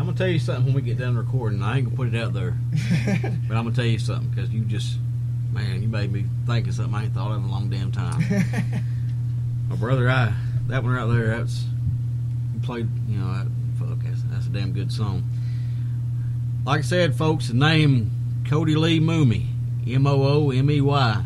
I'm 0.00 0.06
gonna 0.06 0.16
tell 0.16 0.28
you 0.28 0.38
something 0.38 0.64
when 0.64 0.74
we 0.74 0.80
get 0.80 0.96
done 0.96 1.14
recording. 1.14 1.62
I 1.62 1.76
ain't 1.76 1.84
gonna 1.84 1.96
put 1.96 2.14
it 2.14 2.18
out 2.18 2.32
there, 2.32 2.56
but 3.46 3.54
I'm 3.54 3.64
gonna 3.64 3.72
tell 3.72 3.84
you 3.84 3.98
something 3.98 4.30
because 4.30 4.48
you 4.48 4.62
just, 4.62 4.96
man, 5.52 5.82
you 5.82 5.88
made 5.88 6.10
me 6.10 6.24
think 6.46 6.68
of 6.68 6.74
something 6.74 6.94
I 6.94 7.04
ain't 7.04 7.12
thought 7.12 7.32
of 7.32 7.36
in 7.36 7.44
a 7.44 7.52
long 7.52 7.68
damn 7.68 7.92
time. 7.92 8.18
My 9.68 9.76
brother, 9.76 10.08
I 10.08 10.32
that 10.68 10.82
one 10.82 10.92
right 10.92 11.04
there, 11.04 11.36
that's 11.36 11.66
you 12.54 12.60
played, 12.60 12.88
you 13.10 13.18
know, 13.18 13.30
that, 13.30 13.46
fuck, 13.78 13.98
that's, 14.02 14.22
that's 14.22 14.46
a 14.46 14.48
damn 14.48 14.72
good 14.72 14.90
song. 14.90 15.22
Like 16.64 16.78
I 16.78 16.82
said, 16.82 17.14
folks, 17.14 17.48
the 17.48 17.54
name 17.54 18.10
Cody 18.48 18.76
Lee 18.76 19.00
Moomey, 19.00 19.48
M 19.86 20.06
O 20.06 20.22
O 20.22 20.50
M 20.50 20.70
E 20.70 20.80
Y. 20.80 21.24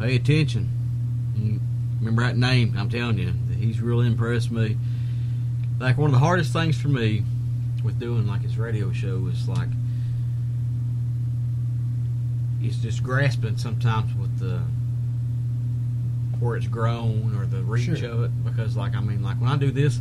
Pay 0.00 0.16
attention. 0.16 0.68
You 1.36 1.60
Remember 2.00 2.24
that 2.24 2.36
name? 2.36 2.74
I'm 2.76 2.90
telling 2.90 3.18
you, 3.18 3.32
he's 3.56 3.80
really 3.80 4.08
impressed 4.08 4.50
me. 4.50 4.76
Like 5.78 5.96
one 5.96 6.10
of 6.10 6.14
the 6.14 6.18
hardest 6.18 6.52
things 6.52 6.76
for 6.76 6.88
me 6.88 7.22
with 7.84 7.98
doing 7.98 8.26
like 8.26 8.42
his 8.42 8.56
radio 8.58 8.92
show 8.92 9.26
is 9.26 9.48
like 9.48 9.68
he's 12.60 12.78
just 12.78 13.02
grasping 13.02 13.56
sometimes 13.56 14.14
with 14.16 14.38
the 14.38 14.60
where 16.38 16.56
it's 16.56 16.66
grown 16.66 17.36
or 17.36 17.46
the 17.46 17.62
reach 17.62 17.84
Sure. 17.98 18.10
of 18.10 18.22
it 18.24 18.44
because 18.44 18.76
like 18.76 18.94
I 18.96 19.00
mean 19.00 19.22
like 19.22 19.40
when 19.40 19.50
I 19.50 19.56
do 19.56 19.70
this 19.70 20.00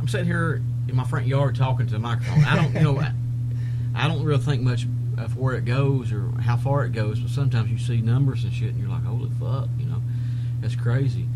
I'm 0.00 0.08
sitting 0.08 0.26
here 0.26 0.62
in 0.88 0.96
my 0.96 1.04
front 1.04 1.26
yard 1.26 1.54
talking 1.54 1.86
to 1.86 1.92
the 1.92 1.98
microphone. 1.98 2.44
I 2.44 2.56
don't 2.56 2.74
you 2.74 2.80
know 2.80 2.98
I, 3.00 3.12
I 3.94 4.08
don't 4.08 4.24
really 4.24 4.42
think 4.42 4.62
much 4.62 4.86
of 5.18 5.36
where 5.36 5.54
it 5.54 5.64
goes 5.64 6.10
or 6.12 6.30
how 6.40 6.56
far 6.56 6.84
it 6.84 6.92
goes 6.92 7.20
but 7.20 7.30
sometimes 7.30 7.70
you 7.70 7.78
see 7.78 8.00
numbers 8.00 8.44
and 8.44 8.52
shit 8.52 8.70
and 8.70 8.80
you're 8.80 8.88
like 8.88 9.04
holy 9.04 9.30
fuck 9.40 9.68
you 9.78 9.86
know? 9.86 10.02
That's 10.60 10.76
crazy. 10.76 11.26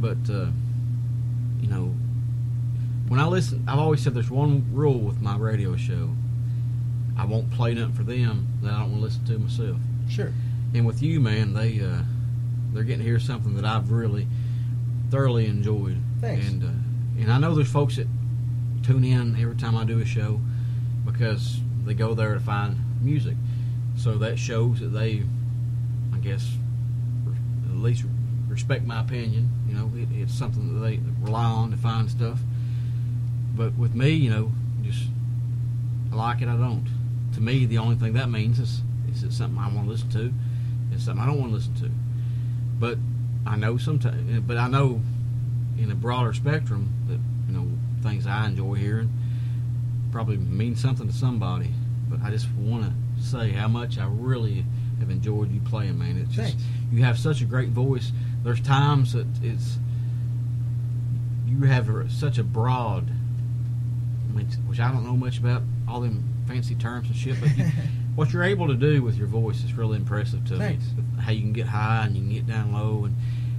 But 0.00 0.18
uh 0.30 0.46
you 1.60 1.68
know 1.68 1.94
when 3.08 3.20
I 3.20 3.26
listen, 3.26 3.64
I've 3.66 3.78
always 3.78 4.02
said 4.02 4.14
there's 4.14 4.30
one 4.30 4.66
rule 4.72 4.98
with 4.98 5.20
my 5.20 5.36
radio 5.36 5.76
show. 5.76 6.10
I 7.16 7.24
won't 7.24 7.50
play 7.50 7.74
nothing 7.74 7.94
for 7.94 8.04
them 8.04 8.46
that 8.62 8.72
I 8.72 8.80
don't 8.80 8.90
want 8.92 8.96
to 8.96 9.04
listen 9.04 9.24
to 9.26 9.38
myself. 9.38 9.76
Sure. 10.08 10.32
and 10.74 10.86
with 10.86 11.02
you, 11.02 11.20
man, 11.20 11.52
they 11.52 11.80
uh, 11.80 12.02
they're 12.72 12.84
getting 12.84 13.00
to 13.00 13.04
hear 13.04 13.18
something 13.18 13.54
that 13.56 13.64
I've 13.64 13.90
really 13.90 14.26
thoroughly 15.10 15.46
enjoyed. 15.46 15.98
Thanks. 16.20 16.46
And 16.46 16.62
uh, 16.64 17.20
and 17.20 17.32
I 17.32 17.38
know 17.38 17.54
there's 17.54 17.70
folks 17.70 17.96
that 17.96 18.06
tune 18.82 19.04
in 19.04 19.40
every 19.40 19.56
time 19.56 19.76
I 19.76 19.84
do 19.84 19.98
a 19.98 20.04
show 20.04 20.40
because 21.04 21.60
they 21.84 21.94
go 21.94 22.14
there 22.14 22.34
to 22.34 22.40
find 22.40 22.76
music. 23.02 23.36
So 23.96 24.16
that 24.18 24.38
shows 24.38 24.80
that 24.80 24.88
they, 24.88 25.24
I 26.14 26.18
guess, 26.18 26.48
at 27.68 27.76
least 27.76 28.04
respect 28.48 28.84
my 28.84 29.00
opinion. 29.00 29.50
You 29.66 29.74
know, 29.74 29.90
it, 29.96 30.08
it's 30.14 30.34
something 30.34 30.74
that 30.74 30.86
they 30.86 31.00
rely 31.20 31.44
on 31.44 31.70
to 31.72 31.76
find 31.76 32.08
stuff. 32.08 32.38
But 33.58 33.74
with 33.74 33.92
me, 33.92 34.10
you 34.10 34.30
know, 34.30 34.52
just 34.82 35.02
I 36.12 36.14
like 36.14 36.40
it, 36.40 36.48
I 36.48 36.56
don't. 36.56 36.86
To 37.34 37.40
me, 37.40 37.66
the 37.66 37.78
only 37.78 37.96
thing 37.96 38.12
that 38.12 38.30
means 38.30 38.60
is 38.60 38.82
is 39.10 39.24
it 39.24 39.32
something 39.32 39.58
I 39.58 39.66
want 39.66 39.86
to 39.86 39.90
listen 39.90 40.08
to? 40.10 40.32
It's 40.92 41.04
something 41.04 41.22
I 41.22 41.26
don't 41.26 41.40
want 41.40 41.50
to 41.50 41.56
listen 41.56 41.74
to. 41.82 41.90
But 42.78 42.98
I 43.44 43.56
know 43.56 43.76
sometimes, 43.76 44.40
but 44.46 44.56
I 44.56 44.68
know 44.68 45.02
in 45.76 45.90
a 45.90 45.96
broader 45.96 46.32
spectrum 46.32 46.92
that 47.08 47.18
you 47.48 47.58
know 47.58 47.68
things 48.00 48.28
I 48.28 48.46
enjoy 48.46 48.74
hearing 48.74 49.10
probably 50.12 50.36
mean 50.36 50.76
something 50.76 51.08
to 51.08 51.12
somebody. 51.12 51.72
But 52.08 52.22
I 52.22 52.30
just 52.30 52.48
want 52.52 52.84
to 52.84 53.22
say 53.22 53.50
how 53.50 53.66
much 53.66 53.98
I 53.98 54.06
really 54.06 54.64
have 55.00 55.10
enjoyed 55.10 55.52
you 55.52 55.60
playing, 55.62 55.98
man. 55.98 56.16
It's 56.16 56.30
just 56.30 56.54
Thanks. 56.54 56.64
you 56.92 57.02
have 57.02 57.18
such 57.18 57.42
a 57.42 57.44
great 57.44 57.70
voice. 57.70 58.12
There's 58.44 58.60
times 58.60 59.14
that 59.14 59.26
it's 59.42 59.78
you 61.46 61.66
have 61.66 61.88
a, 61.88 62.08
such 62.08 62.38
a 62.38 62.44
broad, 62.44 63.10
Mean, 64.38 64.48
which 64.66 64.80
I 64.80 64.90
don't 64.92 65.04
know 65.04 65.16
much 65.16 65.38
about 65.38 65.62
all 65.86 66.00
them 66.00 66.22
fancy 66.46 66.74
terms 66.74 67.08
and 67.08 67.16
shit, 67.16 67.40
but 67.40 67.56
you, 67.56 67.64
what 68.14 68.32
you're 68.32 68.44
able 68.44 68.68
to 68.68 68.74
do 68.74 69.02
with 69.02 69.16
your 69.16 69.26
voice 69.26 69.62
is 69.64 69.74
really 69.74 69.96
impressive 69.96 70.44
to 70.46 70.56
Thanks. 70.56 70.84
me. 70.96 71.04
How 71.20 71.32
you 71.32 71.40
can 71.40 71.52
get 71.52 71.66
high 71.66 72.06
and 72.06 72.16
you 72.16 72.22
can 72.22 72.32
get 72.32 72.46
down 72.46 72.72
low, 72.72 73.04
and 73.04 73.14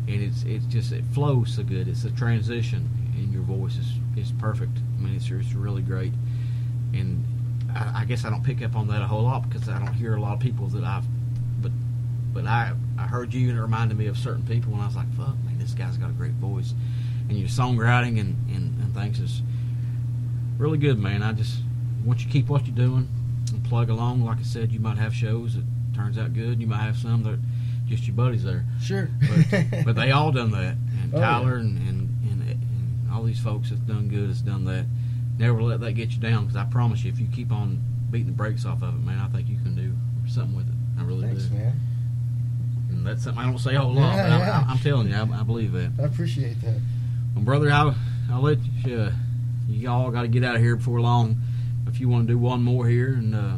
and 0.07 0.23
it's 0.23 0.43
it's 0.43 0.65
just 0.65 0.91
it 0.91 1.03
flows 1.13 1.53
so 1.55 1.63
good. 1.63 1.87
It's 1.87 2.03
a 2.03 2.11
transition 2.11 2.89
in 3.15 3.31
your 3.31 3.43
voice 3.43 3.77
is 3.77 3.93
is 4.17 4.31
perfect. 4.33 4.77
I 4.97 5.01
mean, 5.01 5.15
it's 5.15 5.29
it's 5.29 5.53
really 5.53 5.81
great, 5.81 6.13
and 6.93 7.23
I, 7.75 8.01
I 8.01 8.05
guess 8.05 8.25
I 8.25 8.29
don't 8.29 8.43
pick 8.43 8.61
up 8.61 8.75
on 8.75 8.87
that 8.87 9.01
a 9.01 9.07
whole 9.07 9.23
lot 9.23 9.47
because 9.47 9.69
I 9.69 9.77
don't 9.79 9.93
hear 9.93 10.15
a 10.15 10.21
lot 10.21 10.33
of 10.33 10.39
people 10.39 10.67
that 10.67 10.83
I've, 10.83 11.05
but 11.61 11.71
but 12.33 12.45
I 12.45 12.73
I 12.97 13.03
heard 13.03 13.33
you 13.33 13.49
and 13.49 13.57
it 13.57 13.61
reminded 13.61 13.97
me 13.97 14.07
of 14.07 14.17
certain 14.17 14.43
people, 14.43 14.73
and 14.73 14.81
I 14.81 14.87
was 14.87 14.95
like, 14.95 15.13
fuck, 15.15 15.35
man, 15.45 15.57
this 15.59 15.73
guy's 15.73 15.97
got 15.97 16.09
a 16.09 16.13
great 16.13 16.33
voice, 16.33 16.73
and 17.27 17.37
your 17.37 17.49
songwriting 17.49 18.19
and 18.19 18.35
and, 18.49 18.81
and 18.81 18.93
things 18.95 19.19
is 19.19 19.41
really 20.59 20.77
good, 20.77 20.99
man. 20.99 21.23
I 21.23 21.31
just 21.33 21.61
want 22.05 22.19
you 22.19 22.27
to 22.27 22.31
keep 22.31 22.47
what 22.47 22.67
you're 22.67 22.75
doing 22.75 23.07
and 23.51 23.63
plug 23.65 23.89
along. 23.89 24.23
Like 24.23 24.37
I 24.39 24.43
said, 24.43 24.71
you 24.71 24.79
might 24.79 24.97
have 24.97 25.13
shows 25.15 25.55
that 25.55 25.63
turns 25.95 26.17
out 26.17 26.33
good. 26.33 26.61
You 26.61 26.67
might 26.67 26.81
have 26.81 26.97
some 26.97 27.23
that 27.23 27.39
just 27.87 28.05
your 28.05 28.15
buddies 28.15 28.43
there, 28.43 28.63
Sure. 28.81 29.09
but, 29.51 29.85
but 29.85 29.95
they 29.95 30.11
all 30.11 30.31
done 30.31 30.51
that. 30.51 30.75
And 31.01 31.15
Oh, 31.15 31.19
yeah. 31.19 31.25
Tyler 31.25 31.55
and, 31.55 31.77
and, 31.87 32.09
and 32.29 32.41
and 32.51 33.11
all 33.11 33.23
these 33.23 33.39
folks 33.39 33.69
that's 33.71 33.81
done 33.81 34.09
good 34.09 34.27
has 34.27 34.41
done 34.41 34.65
that. 34.65 34.85
Never 35.39 35.63
let 35.63 35.79
that 35.79 35.93
get 35.93 36.11
you 36.11 36.19
down 36.19 36.43
because 36.45 36.55
I 36.57 36.65
promise 36.65 37.03
you, 37.03 37.11
if 37.11 37.19
you 37.19 37.27
keep 37.33 37.51
on 37.51 37.81
beating 38.11 38.27
the 38.27 38.33
brakes 38.33 38.63
off 38.65 38.83
of 38.83 38.93
it, 38.93 38.99
man, 39.05 39.17
I 39.17 39.27
think 39.35 39.47
you 39.49 39.55
can 39.63 39.73
do 39.75 39.93
something 40.29 40.55
with 40.55 40.67
it. 40.67 40.73
I 40.99 41.03
really 41.03 41.25
Thanks, 41.27 41.45
do. 41.45 41.55
man. 41.55 41.79
And 42.89 43.07
that's 43.07 43.23
something 43.23 43.41
I 43.41 43.45
don't 43.47 43.57
say 43.57 43.75
a 43.75 43.79
whole 43.81 43.93
lot, 43.93 44.13
Yeah, 44.15 44.29
but 44.29 44.37
yeah. 44.39 44.63
I, 44.67 44.71
I'm 44.71 44.77
telling 44.79 45.07
you, 45.07 45.15
I, 45.15 45.21
I 45.39 45.43
believe 45.43 45.71
that. 45.71 45.91
I 45.99 46.03
appreciate 46.03 46.59
that. 46.61 46.79
Well, 47.33 47.45
brother, 47.45 47.71
I'll, 47.71 47.95
I'll 48.29 48.41
let 48.41 48.59
you. 48.85 48.97
Uh, 48.99 49.11
you 49.69 49.89
all 49.89 50.11
got 50.11 50.23
to 50.23 50.27
get 50.27 50.43
out 50.43 50.55
of 50.55 50.61
here 50.61 50.75
before 50.75 50.99
long. 51.01 51.37
If 51.87 51.99
you 51.99 52.09
want 52.09 52.27
to 52.27 52.33
do 52.33 52.37
one 52.37 52.61
more 52.63 52.87
here, 52.87 53.13
and 53.13 53.33
uh, 53.35 53.57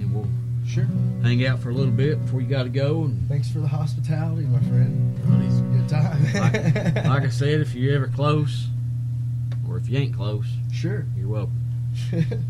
and 0.00 0.14
we'll 0.14 0.28
Sure. 0.66 0.86
hang 1.22 1.46
out 1.46 1.60
for 1.60 1.70
a 1.70 1.74
little 1.74 1.92
bit 1.92 2.20
before 2.24 2.40
you 2.40 2.48
got 2.48 2.64
to 2.64 2.68
go. 2.68 3.04
And 3.04 3.28
Thanks 3.28 3.48
for 3.50 3.60
the 3.60 3.68
hospitality, 3.68 4.46
my 4.46 4.58
friend. 4.60 5.14
buddies, 5.24 5.60
Good 5.60 5.88
time. 5.88 6.24
like, 6.34 7.04
like 7.06 7.22
I 7.24 7.28
said, 7.28 7.60
if 7.60 7.74
you're 7.74 7.94
ever 7.94 8.08
close, 8.08 8.66
or 9.68 9.76
if 9.76 9.88
you 9.88 9.98
ain't 9.98 10.14
close, 10.16 10.46
sure. 10.72 11.06
you're 11.16 11.28
welcome. 11.28 11.60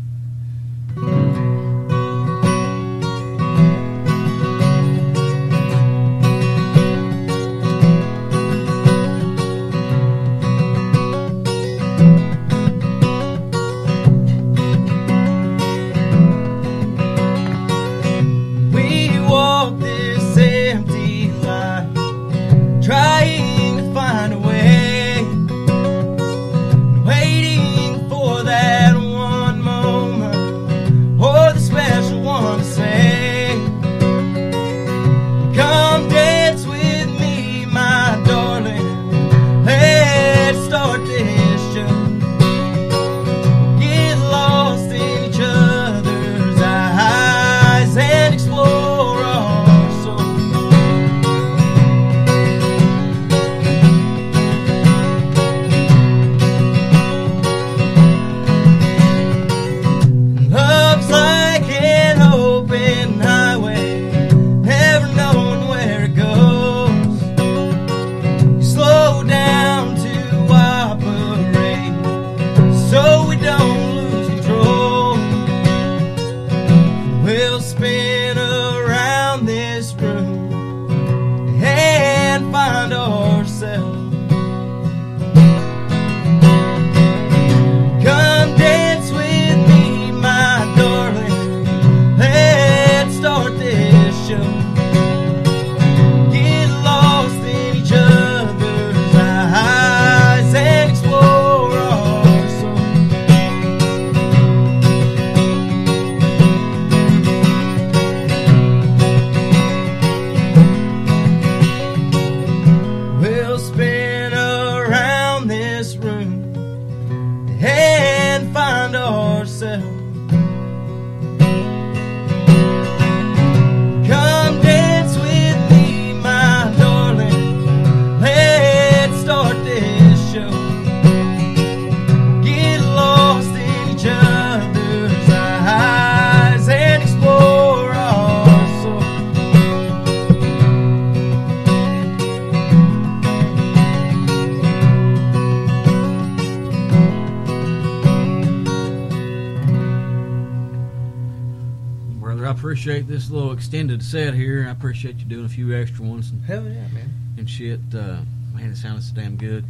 extended 153.67 154.01
set 154.01 154.33
here. 154.33 154.65
I 154.65 154.71
appreciate 154.71 155.17
you 155.17 155.25
doing 155.25 155.43
a 155.43 155.49
few 155.49 155.75
extra 155.75 156.05
ones 156.05 156.31
and, 156.31 156.41
Hell 156.45 156.63
yeah, 156.63 156.87
man. 156.93 157.11
and 157.37 157.49
shit. 157.49 157.81
Uh, 157.93 158.19
man, 158.53 158.71
it 158.71 158.77
sounded 158.77 159.03
so 159.03 159.13
damn 159.13 159.35
good. 159.35 159.65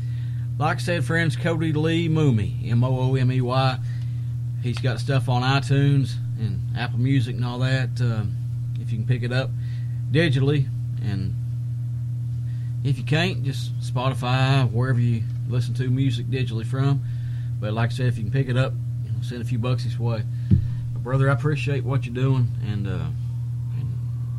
Like 0.59 0.77
I 0.77 0.79
said, 0.79 1.03
friends, 1.03 1.35
Cody 1.35 1.73
Lee 1.73 2.07
Moomey, 2.07 2.69
M 2.69 2.83
O 2.83 2.99
O 2.99 3.15
M 3.15 3.31
E 3.31 3.41
Y. 3.41 3.79
He's 4.61 4.77
got 4.77 4.99
stuff 4.99 5.27
on 5.29 5.41
iTunes 5.41 6.13
and 6.37 6.61
Apple 6.77 6.99
Music 6.99 7.37
and 7.37 7.43
all 7.43 7.57
that. 7.59 7.99
Um, 7.99 8.35
if 8.79 8.91
you 8.91 8.99
can 8.99 9.07
pick 9.07 9.23
it 9.23 9.31
up, 9.33 9.49
digitally, 10.11 10.67
and 11.03 11.33
if 12.83 12.99
you 12.99 13.03
can't, 13.03 13.43
just 13.43 13.75
Spotify, 13.79 14.71
wherever 14.71 14.99
you 14.99 15.23
listen 15.49 15.73
to 15.73 15.89
music 15.89 16.27
digitally 16.27 16.67
from. 16.67 17.01
But 17.59 17.73
like 17.73 17.89
I 17.89 17.93
said, 17.93 18.05
if 18.05 18.17
you 18.19 18.25
can 18.25 18.31
pick 18.31 18.47
it 18.47 18.57
up, 18.57 18.73
you 19.05 19.11
know, 19.11 19.23
send 19.23 19.41
a 19.41 19.45
few 19.45 19.57
bucks 19.57 19.85
this 19.85 19.97
way. 19.97 20.21
But 20.93 21.01
brother, 21.01 21.31
I 21.31 21.33
appreciate 21.33 21.83
what 21.83 22.05
you're 22.05 22.13
doing, 22.13 22.49
and, 22.63 22.85
uh, 22.85 22.91
and 22.91 23.15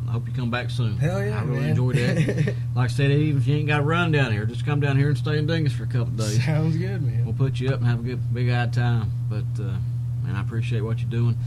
I 0.09 0.13
hope 0.13 0.27
you 0.27 0.33
come 0.33 0.49
back 0.49 0.71
soon. 0.71 0.97
Hell 0.97 1.23
yeah, 1.23 1.39
I 1.39 1.43
really 1.43 1.59
man. 1.59 1.69
enjoyed 1.69 1.95
that. 1.97 2.55
like 2.75 2.89
I 2.89 2.93
said, 2.93 3.11
even 3.11 3.39
if 3.39 3.47
you 3.47 3.57
ain't 3.57 3.67
got 3.67 3.77
to 3.77 3.83
run 3.83 4.11
down 4.11 4.31
here, 4.31 4.43
just 4.45 4.65
come 4.65 4.79
down 4.79 4.97
here 4.97 5.09
and 5.09 5.17
stay 5.17 5.37
in 5.37 5.45
Dingess 5.45 5.71
for 5.71 5.83
a 5.83 5.87
couple 5.87 6.07
days. 6.07 6.43
Sounds 6.43 6.75
good, 6.75 7.03
man. 7.03 7.25
We'll 7.25 7.35
put 7.35 7.59
you 7.59 7.69
up 7.69 7.75
and 7.75 7.85
have 7.85 7.99
a 7.99 8.03
good 8.03 8.33
big 8.33 8.49
eyed 8.49 8.73
time. 8.73 9.11
But 9.29 9.45
uh, 9.61 9.77
man, 10.23 10.35
I 10.35 10.41
appreciate 10.41 10.81
what 10.81 10.99
you're 10.99 11.11
doing. 11.11 11.37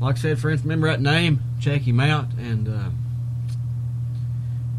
Like 0.00 0.16
I 0.16 0.18
said, 0.18 0.40
friends, 0.40 0.62
remember 0.62 0.88
that 0.88 1.00
name, 1.00 1.40
check 1.60 1.82
him 1.82 2.00
out, 2.00 2.26
and 2.38 2.68
uh, 2.68 2.90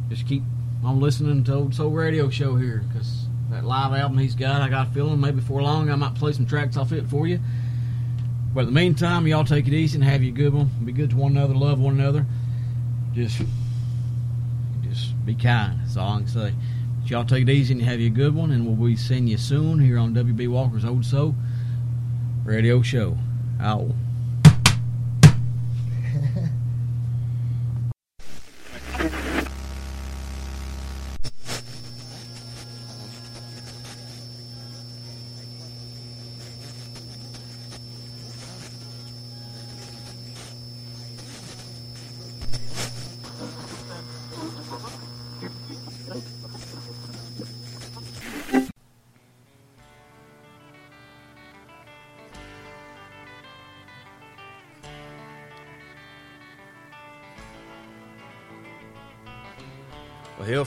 just 0.09 0.27
keep 0.27 0.43
on 0.83 0.99
listening 0.99 1.45
to 1.45 1.53
Old 1.53 1.73
Soul 1.73 1.91
Radio 1.91 2.29
Show 2.29 2.57
here 2.57 2.83
because 2.89 3.27
that 3.51 3.63
live 3.63 3.93
album 3.93 4.17
he's 4.17 4.35
got, 4.35 4.61
I 4.61 4.67
got 4.67 4.87
a 4.87 4.91
feeling 4.91 5.21
maybe 5.21 5.37
before 5.37 5.61
long 5.61 5.89
I 5.89 5.95
might 5.95 6.15
play 6.15 6.33
some 6.33 6.45
tracks 6.45 6.75
off 6.75 6.91
it 6.91 7.07
for 7.07 7.25
you. 7.25 7.39
But 8.53 8.61
in 8.61 8.65
the 8.65 8.71
meantime, 8.73 9.27
y'all 9.27 9.45
take 9.45 9.67
it 9.67 9.73
easy 9.73 9.95
and 9.95 10.03
have 10.03 10.21
you 10.21 10.33
a 10.33 10.35
good 10.35 10.53
one. 10.53 10.69
Be 10.83 10.91
good 10.91 11.11
to 11.11 11.15
one 11.15 11.37
another, 11.37 11.53
love 11.53 11.79
one 11.79 11.97
another. 11.97 12.25
Just, 13.13 13.41
just 14.83 15.25
be 15.25 15.35
kind. 15.35 15.79
That's 15.81 15.97
all 15.97 16.13
I 16.13 16.17
can 16.19 16.27
say. 16.27 16.53
But 17.01 17.09
y'all 17.09 17.25
take 17.25 17.43
it 17.43 17.49
easy 17.49 17.73
and 17.73 17.81
have 17.81 17.99
you 17.99 18.07
a 18.07 18.09
good 18.09 18.33
one, 18.33 18.51
and 18.51 18.65
we'll 18.65 18.89
be 18.89 18.95
seeing 18.95 19.27
you 19.27 19.37
soon 19.37 19.79
here 19.79 19.97
on 19.97 20.13
WB 20.13 20.47
Walker's 20.47 20.85
Old 20.85 21.05
Soul 21.05 21.35
Radio 22.45 22.81
Show. 22.81 23.17
Ow. 23.59 23.93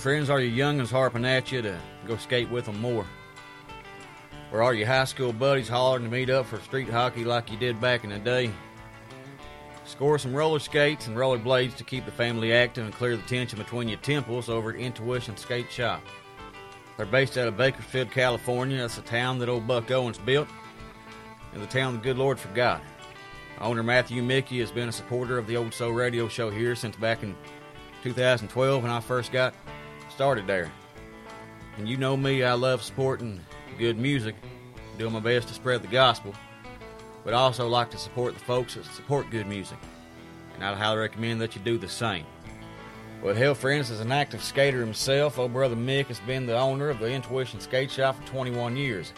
Friends, 0.04 0.28
are 0.28 0.38
your 0.38 0.50
young'uns 0.50 0.90
harping 0.90 1.24
at 1.24 1.50
you 1.50 1.62
to 1.62 1.80
go 2.06 2.14
skate 2.18 2.50
with 2.50 2.66
them 2.66 2.78
more? 2.78 3.06
Or 4.52 4.62
are 4.62 4.74
your 4.74 4.86
high 4.86 5.06
school 5.06 5.32
buddies 5.32 5.66
hollering 5.66 6.04
to 6.04 6.10
meet 6.10 6.28
up 6.28 6.44
for 6.44 6.60
street 6.60 6.90
hockey 6.90 7.24
like 7.24 7.50
you 7.50 7.56
did 7.56 7.80
back 7.80 8.04
in 8.04 8.10
the 8.10 8.18
day? 8.18 8.50
Score 9.86 10.18
some 10.18 10.34
roller 10.34 10.58
skates 10.58 11.06
and 11.06 11.16
roller 11.16 11.38
blades 11.38 11.74
to 11.76 11.84
keep 11.84 12.04
the 12.04 12.10
family 12.10 12.52
active 12.52 12.84
and 12.84 12.92
clear 12.92 13.16
the 13.16 13.22
tension 13.22 13.58
between 13.58 13.88
your 13.88 13.96
temples 14.00 14.50
over 14.50 14.74
at 14.74 14.76
Intuition 14.76 15.38
Skate 15.38 15.72
Shop. 15.72 16.02
They're 16.98 17.06
based 17.06 17.38
out 17.38 17.48
of 17.48 17.56
Bakersfield, 17.56 18.10
California. 18.10 18.76
That's 18.76 18.96
the 18.96 19.02
town 19.02 19.38
that 19.38 19.48
old 19.48 19.66
Buck 19.66 19.90
Owens 19.90 20.18
built, 20.18 20.48
and 21.54 21.62
the 21.62 21.66
town 21.66 21.94
the 21.94 22.00
good 22.00 22.18
Lord 22.18 22.38
forgot. 22.38 22.82
Owner 23.58 23.82
Matthew 23.82 24.22
Mickey 24.22 24.60
has 24.60 24.70
been 24.70 24.90
a 24.90 24.92
supporter 24.92 25.38
of 25.38 25.46
the 25.46 25.56
Old 25.56 25.72
Soul 25.72 25.92
Radio 25.92 26.28
Show 26.28 26.50
here 26.50 26.74
since 26.74 26.94
back 26.94 27.22
in 27.22 27.34
2012 28.02 28.82
when 28.82 28.92
I 28.92 29.00
first 29.00 29.32
got 29.32 29.54
started 30.14 30.46
there. 30.46 30.70
And 31.76 31.88
you 31.88 31.96
know 31.96 32.16
me, 32.16 32.44
I 32.44 32.52
love 32.52 32.84
supporting 32.84 33.40
good 33.80 33.98
music, 33.98 34.36
doing 34.96 35.12
my 35.12 35.18
best 35.18 35.48
to 35.48 35.54
spread 35.54 35.82
the 35.82 35.88
gospel, 35.88 36.32
but 37.24 37.34
I 37.34 37.38
also 37.38 37.66
like 37.66 37.90
to 37.90 37.98
support 37.98 38.34
the 38.34 38.40
folks 38.40 38.74
that 38.74 38.84
support 38.84 39.28
good 39.30 39.48
music. 39.48 39.78
And 40.54 40.64
I'd 40.64 40.76
highly 40.76 40.98
recommend 40.98 41.40
that 41.40 41.56
you 41.56 41.62
do 41.62 41.78
the 41.78 41.88
same. 41.88 42.24
Well, 43.24 43.34
hell, 43.34 43.56
friends, 43.56 43.90
as 43.90 43.98
an 43.98 44.12
active 44.12 44.40
skater 44.40 44.78
himself, 44.78 45.36
old 45.36 45.52
brother 45.52 45.74
Mick 45.74 46.06
has 46.06 46.20
been 46.20 46.46
the 46.46 46.56
owner 46.56 46.90
of 46.90 47.00
the 47.00 47.10
Intuition 47.10 47.58
Skate 47.58 47.90
Shop 47.90 48.14
for 48.14 48.26
21 48.28 48.76
years. 48.76 49.12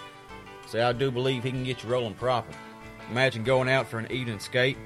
So 0.66 0.82
I 0.88 0.94
do 0.94 1.10
believe 1.10 1.42
he 1.42 1.50
can 1.50 1.64
get 1.64 1.82
you 1.82 1.90
rolling 1.90 2.14
proper. 2.14 2.54
Imagine 3.10 3.44
going 3.44 3.68
out 3.68 3.86
for 3.86 3.98
an 3.98 4.10
evening 4.10 4.38
skate, 4.38 4.78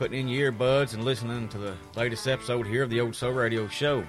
putting 0.00 0.18
in 0.18 0.28
your 0.28 0.50
earbuds 0.50 0.94
and 0.94 1.04
listening 1.04 1.48
to 1.50 1.58
the 1.58 1.76
latest 1.94 2.26
episode 2.26 2.66
here 2.66 2.82
of 2.82 2.90
the 2.90 3.00
Old 3.00 3.14
Soul 3.14 3.32
Radio 3.32 3.68
Show. 3.68 4.04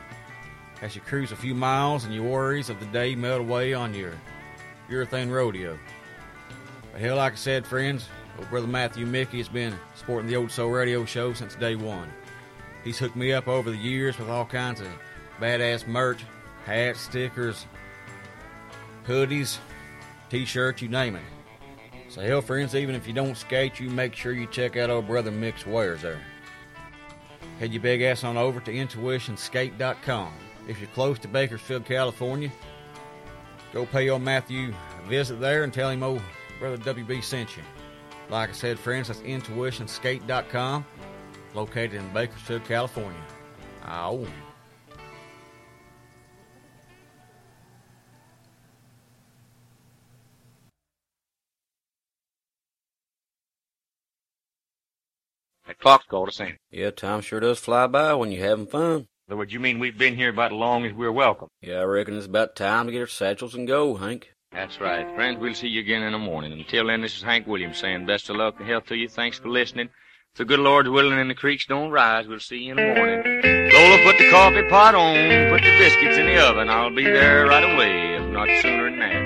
As 0.84 0.96
you 0.96 1.02
cruise 1.02 1.32
a 1.32 1.38
few 1.38 1.56
miles 1.56 2.04
and 2.04 2.14
your 2.14 2.26
worries 2.26 2.70
of 2.70 2.78
the 2.82 2.86
day 2.88 3.16
melt 3.16 3.40
away 3.40 3.74
on 3.74 3.94
your 3.94 4.12
urethane 4.90 5.32
rodeo. 5.32 5.80
But 6.92 7.00
hell, 7.00 7.16
like 7.16 7.34
I 7.34 7.36
said, 7.38 7.66
friends, 7.66 8.10
old 8.38 8.50
brother 8.50 8.68
Matthew 8.68 9.06
Mickey 9.06 9.38
has 9.38 9.48
been 9.48 9.74
supporting 9.96 10.30
the 10.30 10.36
Old 10.36 10.52
Soul 10.52 10.72
Radio 10.72 11.06
Show 11.06 11.32
since 11.32 11.56
day 11.56 11.78
one. 11.78 12.12
He's 12.84 13.00
hooked 13.00 13.16
me 13.16 13.32
up 13.32 13.48
over 13.48 13.72
the 13.72 13.78
years 13.78 14.20
with 14.20 14.30
all 14.30 14.44
kinds 14.44 14.82
of 14.82 14.90
badass 15.40 15.88
merch, 15.88 16.20
hats, 16.66 17.00
stickers, 17.00 17.66
hoodies, 19.08 19.60
t-shirts, 20.30 20.82
you 20.82 20.90
name 20.90 21.16
it. 21.16 21.24
So 22.10 22.20
hell, 22.20 22.42
friends, 22.42 22.76
even 22.76 22.94
if 22.94 23.08
you 23.08 23.14
don't 23.14 23.38
skate, 23.38 23.80
you 23.80 23.90
make 23.90 24.16
sure 24.16 24.34
you 24.34 24.48
check 24.48 24.76
out 24.76 24.90
old 24.90 25.08
brother 25.08 25.32
Mick's 25.32 25.66
wares 25.66 26.02
there. 26.02 26.20
Head 27.60 27.72
your 27.72 27.82
big 27.82 28.02
ass 28.02 28.26
on 28.26 28.36
over 28.36 28.60
to 28.60 28.74
intuitionskate.com. 28.74 30.34
If 30.68 30.80
you're 30.80 30.90
close 30.90 31.20
to 31.20 31.28
Bakersfield, 31.28 31.86
California, 31.86 32.52
go 33.74 33.86
pay 33.86 34.10
old 34.10 34.22
Matthew 34.22 34.74
a 35.04 35.08
visit 35.08 35.40
there 35.40 35.64
and 35.64 35.74
tell 35.74 35.90
him 35.90 36.04
old 36.04 36.22
brother 36.60 36.78
WB 36.78 37.24
sent 37.24 37.58
you. 37.58 37.64
Like 38.30 38.50
I 38.50 38.54
said, 38.54 38.80
friends, 38.80 39.10
that's 39.10 39.20
intuitionskate.com, 39.22 40.86
located 41.54 41.96
in 41.96 42.14
Bakersfield, 42.14 42.64
California. 42.64 43.20
Ow. 43.86 44.26
That 55.68 55.80
clock's 55.80 56.06
called 56.06 56.30
us 56.30 56.40
in. 56.40 56.58
Yeah, 56.72 56.92
time 56.92 57.22
sure 57.22 57.40
does 57.42 57.60
fly 57.60 57.88
by 57.88 58.14
when 58.14 58.32
you're 58.32 58.46
having 58.46 58.68
fun. 58.68 59.08
In 59.28 59.32
other 59.32 59.38
words, 59.38 59.54
you 59.54 59.60
mean 59.62 59.80
we've 59.80 59.98
been 59.98 60.18
here 60.18 60.30
about 60.30 60.52
as 60.52 60.58
long 60.58 60.86
as 60.86 60.92
we're 60.92 61.12
welcome? 61.12 61.48
Yeah, 61.62 61.80
I 61.80 61.84
reckon 61.84 62.18
it's 62.18 62.26
about 62.26 62.58
time 62.58 62.88
to 62.88 62.92
get 62.92 63.00
our 63.00 63.08
satchels 63.08 63.56
and 63.56 63.66
go, 63.66 63.96
Hank. 63.96 64.34
That's 64.52 64.82
right. 64.82 65.08
Friends, 65.16 65.40
we'll 65.40 65.54
see 65.54 65.70
you 65.70 65.80
again 65.80 66.04
in 66.04 66.12
the 66.12 66.20
morning. 66.20 66.52
Until 66.52 66.88
then, 66.88 67.02
this 67.02 67.16
is 67.16 67.24
Hank 67.24 67.48
Williams 67.48 67.78
saying 67.78 68.06
best 68.06 68.30
of 68.30 68.36
luck 68.36 68.56
and 68.60 68.68
health 68.68 68.88
to 68.88 68.96
you. 68.96 69.08
Thanks 69.08 69.40
for 69.40 69.48
listening. 69.48 69.88
If 70.34 70.40
the 70.40 70.46
good 70.46 70.60
Lord's 70.60 70.90
willing 70.90 71.18
and 71.18 71.30
the 71.30 71.36
creeks 71.36 71.66
don't 71.66 71.90
rise, 71.90 72.28
we'll 72.28 72.40
see 72.40 72.58
you 72.58 72.72
in 72.72 72.78
the 72.78 72.96
morning. 72.96 73.24
Lola, 73.74 74.04
put 74.04 74.18
the 74.18 74.30
coffee 74.30 74.68
pot 74.70 74.94
on, 74.94 75.50
put 75.50 75.64
the 75.64 75.78
biscuits 75.78 76.18
in 76.18 76.26
the 76.26 76.38
oven. 76.46 76.70
I'll 76.70 76.94
be 76.94 77.06
there 77.06 77.46
right 77.46 77.64
away, 77.64 78.16
if 78.16 78.30
not 78.30 78.50
sooner 78.62 78.90
than 78.90 79.00
that. 79.00 79.23